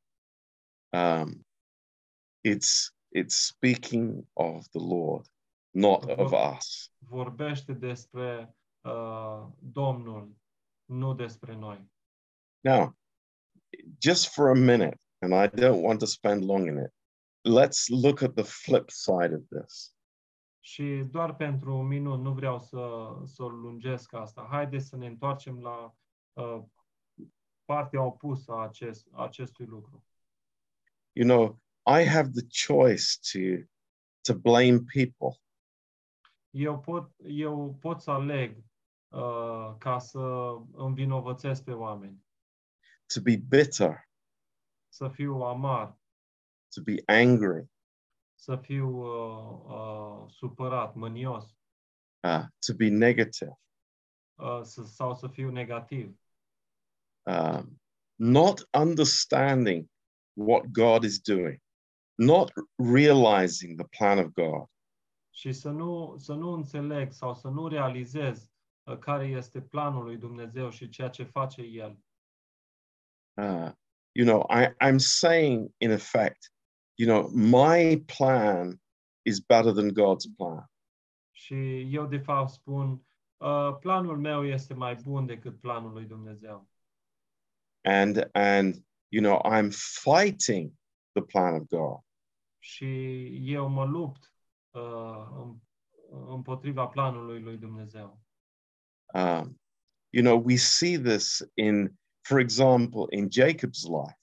um, 0.93 1.47
it's 2.49 2.95
it's 3.17 3.37
speaking 3.47 4.27
of 4.33 4.69
the 4.69 4.81
Lord, 4.81 5.27
not 5.71 6.05
of 6.05 6.33
us. 6.57 6.93
vorbește 6.99 7.73
despre 7.73 8.57
uh, 8.81 9.47
Domnul, 9.59 10.37
nu 10.85 11.15
despre 11.15 11.55
noi. 11.55 11.91
Now, 12.61 12.97
just 13.99 14.29
for 14.29 14.49
a 14.49 14.55
minute, 14.55 15.01
and 15.19 15.33
I 15.33 15.49
don't 15.61 15.83
want 15.83 15.99
to 15.99 16.07
spend 16.07 16.45
long 16.45 16.67
in 16.67 16.77
it. 16.77 16.93
Let's 17.43 17.89
look 17.89 18.23
at 18.23 18.35
the 18.35 18.45
flip 18.45 18.91
side 18.91 19.35
of 19.35 19.43
this. 19.49 19.97
Și 20.69 21.05
doar 21.11 21.37
pentru 21.37 21.77
un 21.77 21.87
minut, 21.87 22.21
nu 22.21 22.33
vreau 22.33 22.59
să, 22.59 23.13
să 23.25 23.43
o 23.43 23.49
lungesc 23.49 24.13
asta. 24.13 24.47
Haideți 24.51 24.87
să 24.87 24.97
ne 24.97 25.07
întoarcem 25.07 25.61
la 25.61 25.95
uh, 26.33 26.63
partea 27.65 28.03
opusă 28.03 28.53
a 28.53 28.63
acest, 28.63 29.09
acestui 29.13 29.67
lucru. 29.67 30.05
You 31.13 31.29
know, 31.29 31.61
I 32.01 32.05
have 32.05 32.31
the 32.31 32.47
choice 32.67 33.05
to 33.33 33.39
to 34.29 34.35
blame 34.35 34.79
people, 34.79 35.41
Eu 36.51 36.81
pot, 36.81 37.11
eu 37.25 37.77
pot 37.81 38.01
să 38.01 38.11
aleg 38.11 38.57
uh, 39.09 39.75
ca 39.79 39.99
să 39.99 40.55
învinovățesc 40.73 41.65
pe 41.65 41.73
oameni, 41.73 42.25
to 43.15 43.21
be 43.21 43.37
bitter, 43.37 44.09
să 44.89 45.09
fiu 45.09 45.35
amar, 45.35 45.99
to 46.75 46.81
be 46.83 47.03
angry, 47.07 47.71
să 48.35 48.57
fiu 48.57 48.89
uh, 48.89 49.61
uh, 49.65 49.88
supărat, 50.39 50.95
mânios, 50.95 51.57
uh, 52.21 52.45
to 52.67 52.75
be 52.77 52.89
negative, 52.89 53.59
uh, 54.35 54.61
sau 54.85 55.15
să 55.15 55.29
fiu 55.29 55.51
negativ, 55.51 56.19
um, 57.23 57.81
not 58.15 58.69
understanding 58.73 59.89
what 60.33 60.63
God 60.71 61.05
is 61.05 61.21
doing, 61.21 61.59
not 62.15 62.53
realizing 62.77 63.79
the 63.81 63.89
plan 63.99 64.19
of 64.19 64.33
God. 64.33 64.67
și 65.31 65.53
să 65.53 65.71
nu, 65.71 66.17
să 66.17 66.35
nu 66.35 66.53
înțeleg 66.53 67.13
sau 67.13 67.35
să 67.35 67.49
nu 67.49 67.69
realizez 67.69 68.51
uh, 68.83 68.99
care 68.99 69.27
este 69.27 69.61
planul 69.61 70.05
lui 70.05 70.17
Dumnezeu 70.17 70.71
și 70.71 70.89
ceea 70.89 71.09
ce 71.09 71.23
face 71.25 71.63
El. 71.63 71.99
uh, 73.41 73.71
you 74.13 74.27
know, 74.27 74.47
I, 74.51 74.75
I'm 74.81 74.99
saying 74.99 75.75
in 75.81 75.91
effect, 75.91 76.53
you 76.95 77.09
know, 77.09 77.31
my 77.31 78.05
plan 78.17 78.81
is 79.29 79.41
better 79.41 79.73
than 79.73 79.89
God's 79.93 80.35
plan. 80.37 80.71
Și 81.33 81.81
eu, 81.95 82.07
de 82.07 82.19
fapt, 82.19 82.51
spun, 82.51 83.07
uh, 83.37 83.77
planul 83.81 84.19
meu 84.19 84.47
este 84.47 84.75
mai 84.75 84.95
bun 84.95 85.27
decât 85.27 85.61
planul 85.61 85.93
lui 85.93 86.05
Dumnezeu. 86.05 86.69
And 87.85 88.29
and 88.33 88.75
you 89.09 89.23
know, 89.23 89.53
I'm 89.53 89.71
fighting 90.03 90.73
the 91.13 91.23
plan 91.25 91.55
of 91.55 91.67
God. 91.67 92.01
Și 92.59 93.25
eu 93.53 93.69
mă 93.69 93.85
lupt 93.85 94.33
uh, 94.71 95.27
în- 95.31 95.61
împotriva 96.11 96.87
planului 96.87 97.41
lui 97.41 97.57
Dumnezeu. 97.57 98.21
Um, 99.15 99.61
you 100.11 100.25
know, 100.25 100.43
we 100.45 100.57
see 100.57 100.99
this 100.99 101.51
in, 101.55 101.99
for 102.21 102.39
example, 102.39 103.05
in 103.17 103.29
Jacob's 103.29 103.83
life. 103.83 104.19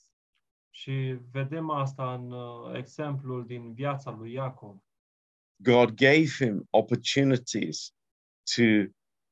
Și 0.70 1.20
vedem 1.32 1.70
asta 1.70 2.14
în 2.14 2.32
uh, 2.32 2.78
exemplul 2.78 3.46
din 3.46 3.74
viața 3.74 4.12
lui 4.12 4.32
Iacov. 4.34 4.78
God 5.66 5.98
gave 5.98 6.30
him 6.38 6.68
opportunities 6.72 7.94
to 8.56 8.88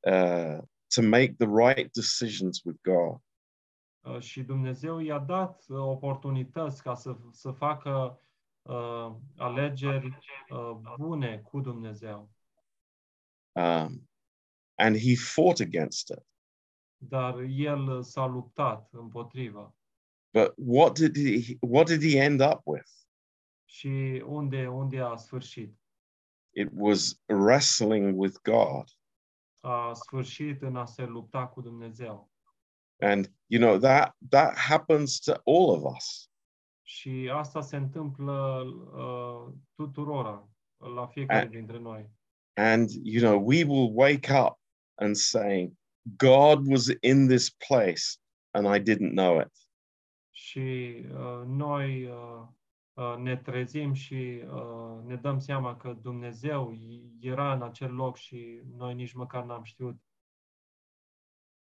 uh, 0.06 0.62
to 0.90 1.02
make 1.02 1.38
the 1.38 1.48
right 1.48 1.92
decisions 1.94 2.62
with 2.66 2.78
God. 2.82 3.18
Uh, 4.02 4.20
și 4.20 4.44
Dumnezeu 4.44 5.00
i-a 5.00 5.20
dat 5.20 5.66
uh, 5.68 5.78
oportunități 5.78 6.84
ca 6.84 6.96
să, 6.96 7.18
să 7.32 7.52
facă 7.52 8.22
uh, 8.62 9.12
alegeri 9.38 10.18
uh, 10.50 10.72
bune 10.98 11.38
cu 11.38 11.60
Dumnezeu. 11.60 12.30
Um, 13.52 14.10
and 14.76 14.98
he 14.98 15.16
fought 15.16 15.60
against 15.60 16.10
it. 16.10 16.26
Dar 16.98 17.40
el 17.40 18.04
s-a 18.04 18.26
luptat 18.26 18.90
împotriva. 18.92 19.76
But 20.34 20.54
what 20.58 20.94
did 20.94 21.16
he 21.16 21.58
what 21.60 21.88
did 21.88 22.02
he 22.02 22.20
end 22.20 22.42
up 22.42 22.62
with? 22.64 22.90
Și 23.66 24.24
unde, 24.26 24.68
unde 24.68 25.00
a 25.00 25.16
sfârșit? 25.16 25.83
It 26.56 26.70
was 26.72 27.22
wrestling 27.28 28.18
with 28.18 28.38
God. 28.44 28.88
A 29.60 29.94
sfârșit 29.94 30.62
în 30.62 30.76
a 30.76 30.86
se 30.86 31.06
lupta 31.06 31.48
cu 31.48 31.62
Dumnezeu. 31.62 32.32
And 33.02 33.34
you 33.48 33.62
know 33.62 33.78
that 33.80 34.16
that 34.30 34.58
happens 34.58 35.20
to 35.20 35.32
all 35.32 35.70
of 35.70 35.96
us. 35.96 36.30
Și 36.82 37.30
asta 37.34 37.62
se 37.62 37.76
întâmplă 37.76 38.62
uh, 38.94 39.54
tuturora, 39.76 40.50
la 40.78 41.08
fiecare 41.08 41.46
A- 41.46 41.50
dintre 41.50 41.80
noi. 41.80 42.12
And 42.56 42.90
you 43.04 43.32
know, 43.32 43.44
we 43.46 43.64
will 43.64 43.92
wake 43.94 44.34
up 44.34 44.60
and 44.96 45.16
saying, 45.16 45.74
God 46.18 46.68
was 46.72 46.88
in 47.02 47.28
this 47.28 47.50
place 47.50 48.04
and 48.52 48.76
I 48.76 48.80
didn't 48.80 49.12
know 49.14 49.40
it. 49.40 49.52
Și 50.32 50.96
uh, 51.12 51.44
noi 51.46 52.06
uh, 52.06 52.48
ne 53.18 53.38
trezim 53.38 53.94
și 53.94 54.44
uh, 54.46 55.04
ne 55.06 55.16
dăm 55.16 55.40
seama 55.40 55.78
că 55.78 55.94
Dumnezeu 55.94 56.74
era 57.20 57.54
în 57.54 57.62
acel 57.62 57.94
loc 57.94 58.18
și 58.18 58.62
noi 58.78 58.94
nici 58.94 59.14
măcar 59.14 59.44
n-am 59.44 59.64
știut. 59.64 59.96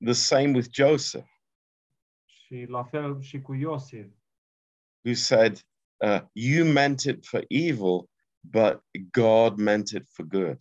The 0.04 0.12
same 0.12 0.50
with 0.54 0.68
Joseph, 0.72 1.26
Și 2.24 2.64
la 2.68 2.84
fel 2.84 3.20
și 3.20 3.40
cu 3.40 3.54
Iosif, 3.54 4.06
who 5.04 5.14
said, 5.14 5.66
uh, 5.96 6.20
You 6.32 6.72
meant 6.72 7.00
it 7.00 7.26
for 7.26 7.44
evil, 7.48 8.10
but 8.40 8.82
God 9.10 9.56
meant 9.58 9.88
it 9.90 10.08
for 10.08 10.24
good. 10.24 10.58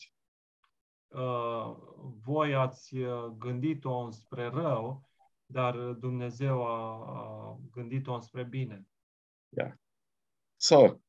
uh, 1.07 1.75
voi 2.23 2.55
ați 2.55 2.97
uh, 2.97 3.25
gândit-o 3.37 4.11
spre 4.11 4.47
rău, 4.47 5.09
dar 5.45 5.75
Dumnezeu 5.77 6.65
a, 6.67 6.95
a 7.19 7.57
gândit-o 7.71 8.19
spre 8.19 8.43
bine. 8.43 8.87
So, 10.61 11.01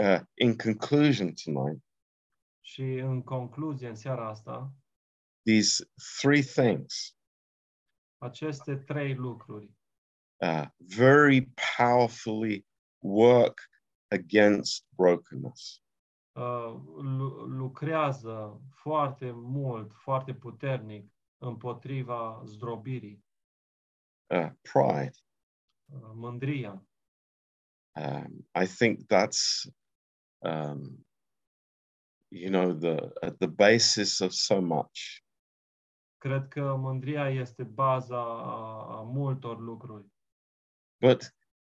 uh, 0.00 0.20
in 0.38 0.56
conclusion 0.56 1.34
tonight, 1.44 1.80
Și 2.60 2.82
în 2.82 3.22
concluzie, 3.22 3.88
în 3.88 3.94
seara 3.94 4.28
asta, 4.28 4.72
these 5.44 5.84
three 6.20 6.42
things 6.42 7.16
aceste 8.18 8.76
trei 8.76 9.14
lucruri 9.14 9.70
uh, 10.42 10.66
very 10.76 11.52
powerfully 11.76 12.66
work 12.98 13.58
against 14.10 14.86
brokenness. 14.96 15.82
uh, 16.32 16.74
lu- 17.02 17.44
lucrează 17.46 18.60
foarte 18.70 19.30
mult, 19.30 19.92
foarte 19.94 20.34
puternic 20.34 21.12
împotriva 21.38 22.42
zdrobirii, 22.44 23.24
Uh, 24.30 24.50
pride. 24.62 25.16
uh, 25.92 26.10
mândria. 26.14 26.87
Um, 27.98 28.44
I 28.54 28.66
think 28.66 29.08
that's, 29.08 29.68
um, 30.44 30.98
you 32.30 32.50
know, 32.50 32.72
the 32.72 33.12
at 33.22 33.38
the 33.40 33.48
basis 33.48 34.20
of 34.20 34.32
so 34.32 34.60
much. 34.60 35.22
Cred 36.18 36.48
că 36.48 36.76
mândria 36.78 37.28
este 37.30 37.62
baza 37.62 38.16
a, 38.16 38.98
a 38.98 39.02
multor 39.02 39.58
lucruri. 39.58 40.06
But 41.00 41.32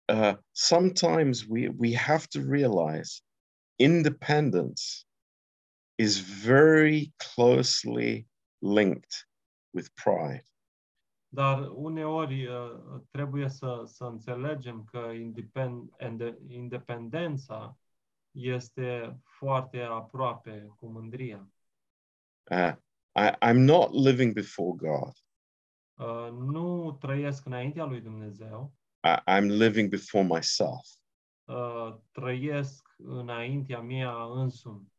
uh, 0.08 0.36
sometimes 0.52 1.48
we 1.48 1.70
we 1.70 1.94
have 1.94 2.28
to 2.28 2.42
realize 2.42 3.22
independence 3.78 5.06
is 5.98 6.20
very 6.20 7.12
closely 7.18 8.26
linked 8.62 9.26
with 9.74 9.94
pride. 9.96 10.49
Dar 11.32 11.70
uneori 11.74 12.46
uh, 12.48 13.02
trebuie 13.12 13.50
să, 13.50 13.84
să 13.86 14.04
înțelegem 14.04 14.84
că 14.84 14.98
independ, 14.98 15.90
inde- 16.00 16.38
independența 16.48 17.78
este 18.32 19.20
foarte 19.24 19.82
aproape 19.82 20.74
cu 20.78 20.88
mândria. 20.88 21.50
Uh, 22.52 22.74
I, 23.16 23.50
I'm 23.50 23.58
not 23.58 23.92
living 23.94 24.34
before 24.34 24.76
God. 24.78 25.14
Uh, 25.94 26.32
Nu 26.32 26.98
trăiesc 27.00 27.46
înaintea 27.46 27.86
lui 27.86 28.02
Dumnezeu, 28.02 28.74
I, 29.04 29.22
I'm 29.32 29.46
living 29.46 29.90
before 29.90 30.24
myself. 30.24 30.86
uh, 31.46 31.96
trăiesc 32.12 32.96
înaintea 32.98 33.82
mea 33.82 34.24
însumi 34.24 34.92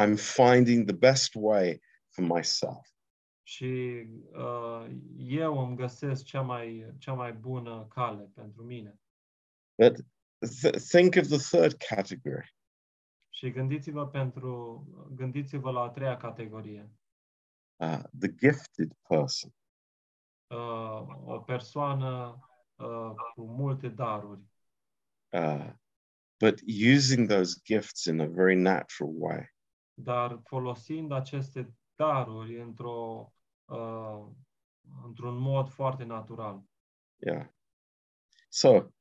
I'm 0.00 0.16
finding 0.16 0.86
the 0.86 0.96
best 0.96 1.34
way 1.34 1.80
for 2.08 2.24
myself. 2.24 2.93
Și 3.46 4.02
uh, 4.32 4.86
eu 5.16 5.58
îmi 5.58 5.76
găsesc 5.76 6.24
cea 6.24 6.40
mai, 6.40 6.94
cea 6.98 7.12
mai 7.12 7.32
bună 7.32 7.86
cale 7.88 8.30
pentru 8.34 8.62
mine. 8.62 8.98
But 9.82 9.96
th- 10.46 10.78
think 10.88 11.14
of 11.16 11.26
the 11.28 11.38
third 11.58 11.72
category. 11.72 12.54
Și 13.28 13.50
gândiți-vă 13.50 14.06
pentru 14.08 14.84
gândiți-vă 15.14 15.70
la 15.70 15.80
a 15.80 15.88
treia 15.88 16.16
categorie. 16.16 16.90
uh, 17.76 18.02
the 18.18 18.28
gifted 18.34 18.92
person. 19.08 19.54
Uh, 20.46 21.06
o 21.24 21.38
persoană 21.38 22.38
uh, 22.74 23.10
cu 23.34 23.42
multe 23.42 23.88
daruri, 23.88 24.42
uh, 25.32 25.70
but 26.38 26.60
using 26.94 27.28
those 27.28 27.60
gifts 27.64 28.04
in 28.04 28.20
a 28.20 28.26
very 28.26 28.54
natural 28.54 29.12
way. 29.16 29.54
dar 29.94 30.40
folosind 30.44 31.12
aceste 31.12 31.74
daruri 31.94 32.60
într-o 32.60 33.33
uh, 33.64 34.26
într-un 35.04 35.36
mod 35.36 35.68
foarte 35.68 36.04
natural. 36.04 36.62
Yeah. 37.16 37.46
So 38.48 38.92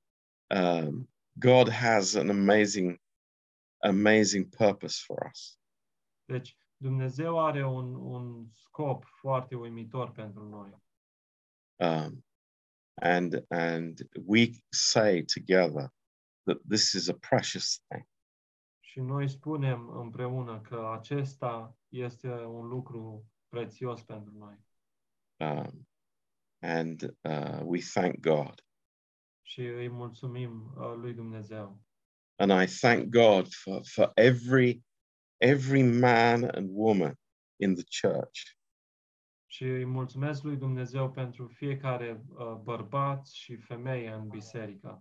um, 0.55 1.09
God 1.39 1.69
has 1.69 2.15
an 2.15 2.29
amazing, 2.29 3.01
amazing 3.81 4.55
purpose 4.55 5.03
for 5.05 5.29
us. 5.31 5.59
Deci 6.25 6.57
Dumnezeu 6.77 7.39
are 7.39 7.65
un, 7.65 7.95
un 7.95 8.47
scop 8.51 9.03
foarte 9.05 9.55
uimitor 9.55 10.11
pentru 10.11 10.43
noi. 10.49 10.81
Um, 11.75 12.25
and 13.01 13.45
and 13.49 14.09
we 14.25 14.51
say 14.69 15.23
together 15.23 15.93
that 16.43 16.57
this 16.67 16.93
is 16.93 17.07
a 17.09 17.13
precious 17.13 17.79
thing. 17.87 18.07
Și 18.79 18.99
noi 18.99 19.29
spunem 19.29 19.89
împreună 19.89 20.61
că 20.61 20.91
acesta 20.99 21.77
este 21.89 22.29
un 22.29 22.67
lucru 22.67 23.25
prețios 23.53 24.01
pentru 24.01 24.33
noi. 24.37 24.57
Um, 25.37 25.87
and 26.61 27.01
uh, 27.21 27.61
we 27.63 27.79
thank 27.93 28.19
God. 28.19 28.65
Și 29.41 29.61
îi 29.61 29.89
mulțumim 29.89 30.73
uh, 30.77 30.93
lui 30.95 31.13
Dumnezeu. 31.13 31.81
And 32.35 32.51
I 32.63 32.65
thank 32.65 33.09
God 33.09 33.53
for, 33.53 33.81
for 33.83 34.11
every 34.13 34.83
every 35.37 35.81
man 35.81 36.43
and 36.43 36.69
woman 36.71 37.19
in 37.55 37.75
the 37.75 37.83
church 38.01 38.39
Și 39.45 39.63
îi 39.63 39.85
mulțumesc 39.85 40.43
lui 40.43 40.57
Dumnezeu 40.57 41.11
pentru 41.11 41.47
fiecare 41.47 42.23
uh, 42.27 42.53
bărbat 42.63 43.27
și 43.27 43.55
femeie 43.55 44.11
în 44.11 44.27
biserică, 44.27 44.99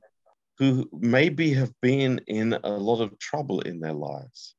who 0.60 0.82
maybe 0.90 1.54
have 1.54 1.74
been 1.78 2.22
in 2.24 2.52
a 2.52 2.76
lot 2.76 3.00
of 3.00 3.16
trouble 3.16 3.70
in 3.70 3.80
their 3.80 3.94
lives, 3.94 4.56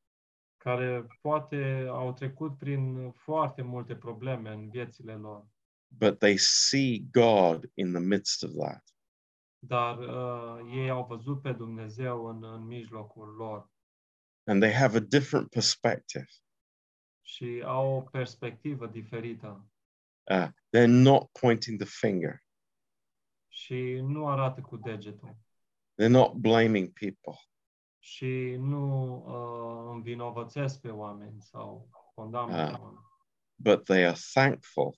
care 0.64 1.08
poate 1.22 1.86
au 1.90 2.14
trecut 2.14 2.58
prin 2.58 3.12
foarte 3.12 3.62
multe 3.62 3.96
probleme 3.96 4.50
în 4.52 4.70
viețile 4.70 5.14
lor, 5.16 5.48
but 5.88 6.20
they 6.20 6.38
see 6.38 7.00
God 7.12 7.72
in 7.74 7.92
the 7.92 8.02
midst 8.02 8.44
of 8.44 8.52
that. 8.52 8.84
dar 9.60 9.98
uh, 9.98 10.72
ei 10.76 10.90
au 10.90 11.06
văzut 11.06 11.42
pe 11.42 11.52
Dumnezeu 11.52 12.26
în, 12.26 12.44
în 12.44 12.66
mijlocul 12.66 13.28
lor 13.36 13.72
And 14.46 14.62
they 14.62 14.74
have 14.74 14.98
a 14.98 15.00
different 15.00 15.50
perspective. 15.50 16.28
și 17.22 17.62
au 17.66 17.96
o 17.96 18.02
perspectivă 18.02 18.88
diferită 18.88 19.68
Uh, 20.32 20.48
they're 20.48 20.88
not 21.04 21.32
pointing 21.40 21.80
the 21.82 21.90
finger. 22.08 22.44
și 23.48 24.00
nu 24.02 24.28
arată 24.28 24.62
cu 24.62 24.78
degetul. 24.78 25.36
They're 26.02 26.10
not 26.10 26.34
blaming 26.34 26.92
people. 26.94 27.40
Și 28.04 28.56
nu 28.60 29.16
uh, 29.16 29.92
învinovățesc 29.94 30.82
pe 30.82 30.90
oameni 30.90 31.42
sau 31.42 31.90
condamnă 32.16 32.56
Ah. 32.62 32.70
pe 32.76 32.82
oameni, 32.82 33.06
but 33.56 33.84
they 33.84 34.06
are 34.06 34.18
thankful 34.34 34.96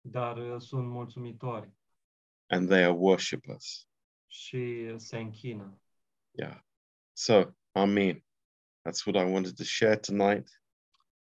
dar 0.00 0.36
uh, 0.36 0.60
sunt 0.60 0.88
mulțumitori 0.88 1.72
and 2.46 2.68
they 2.68 2.82
are 2.84 2.92
worshippers. 2.96 3.88
și 4.26 4.92
se 4.96 5.18
închină. 5.18 5.80
Yeah. 6.30 6.60
So, 7.12 7.42
Amen. 7.72 8.24
That's 8.88 9.06
what 9.06 9.26
I 9.26 9.32
wanted 9.32 9.56
to 9.56 9.64
share 9.64 9.96
tonight. 9.96 10.62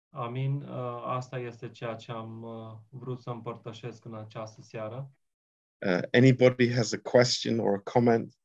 Amin. 0.10 0.62
Uh, 0.62 1.04
Asta 1.06 1.38
este 1.40 1.70
ceea 1.70 1.96
ce 1.96 2.12
am 2.12 2.44
uh, 2.44 2.78
vrut 2.90 3.22
să 3.22 3.30
împărtășesc 3.30 4.06
în 4.06 4.16
această 4.16 4.62
seară. 4.62 5.12
Uh, 5.86 6.02
anybody 6.14 6.74
has 6.74 6.92
a 6.92 6.98
question 7.00 7.60
or 7.60 7.74
a 7.76 7.92
comment, 7.92 8.36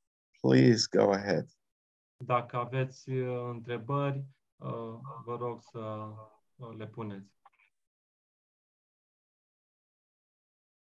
please 0.40 0.86
go 0.90 1.10
ahead. 1.12 1.48
Dacă 2.24 2.56
aveți 2.56 3.10
uh, 3.10 3.48
întrebări, 3.50 4.24
uh, 4.56 4.98
vă 5.24 5.36
rog 5.36 5.62
să 5.62 5.78
uh, 6.56 6.76
le 6.76 6.86
puneți. 6.86 7.39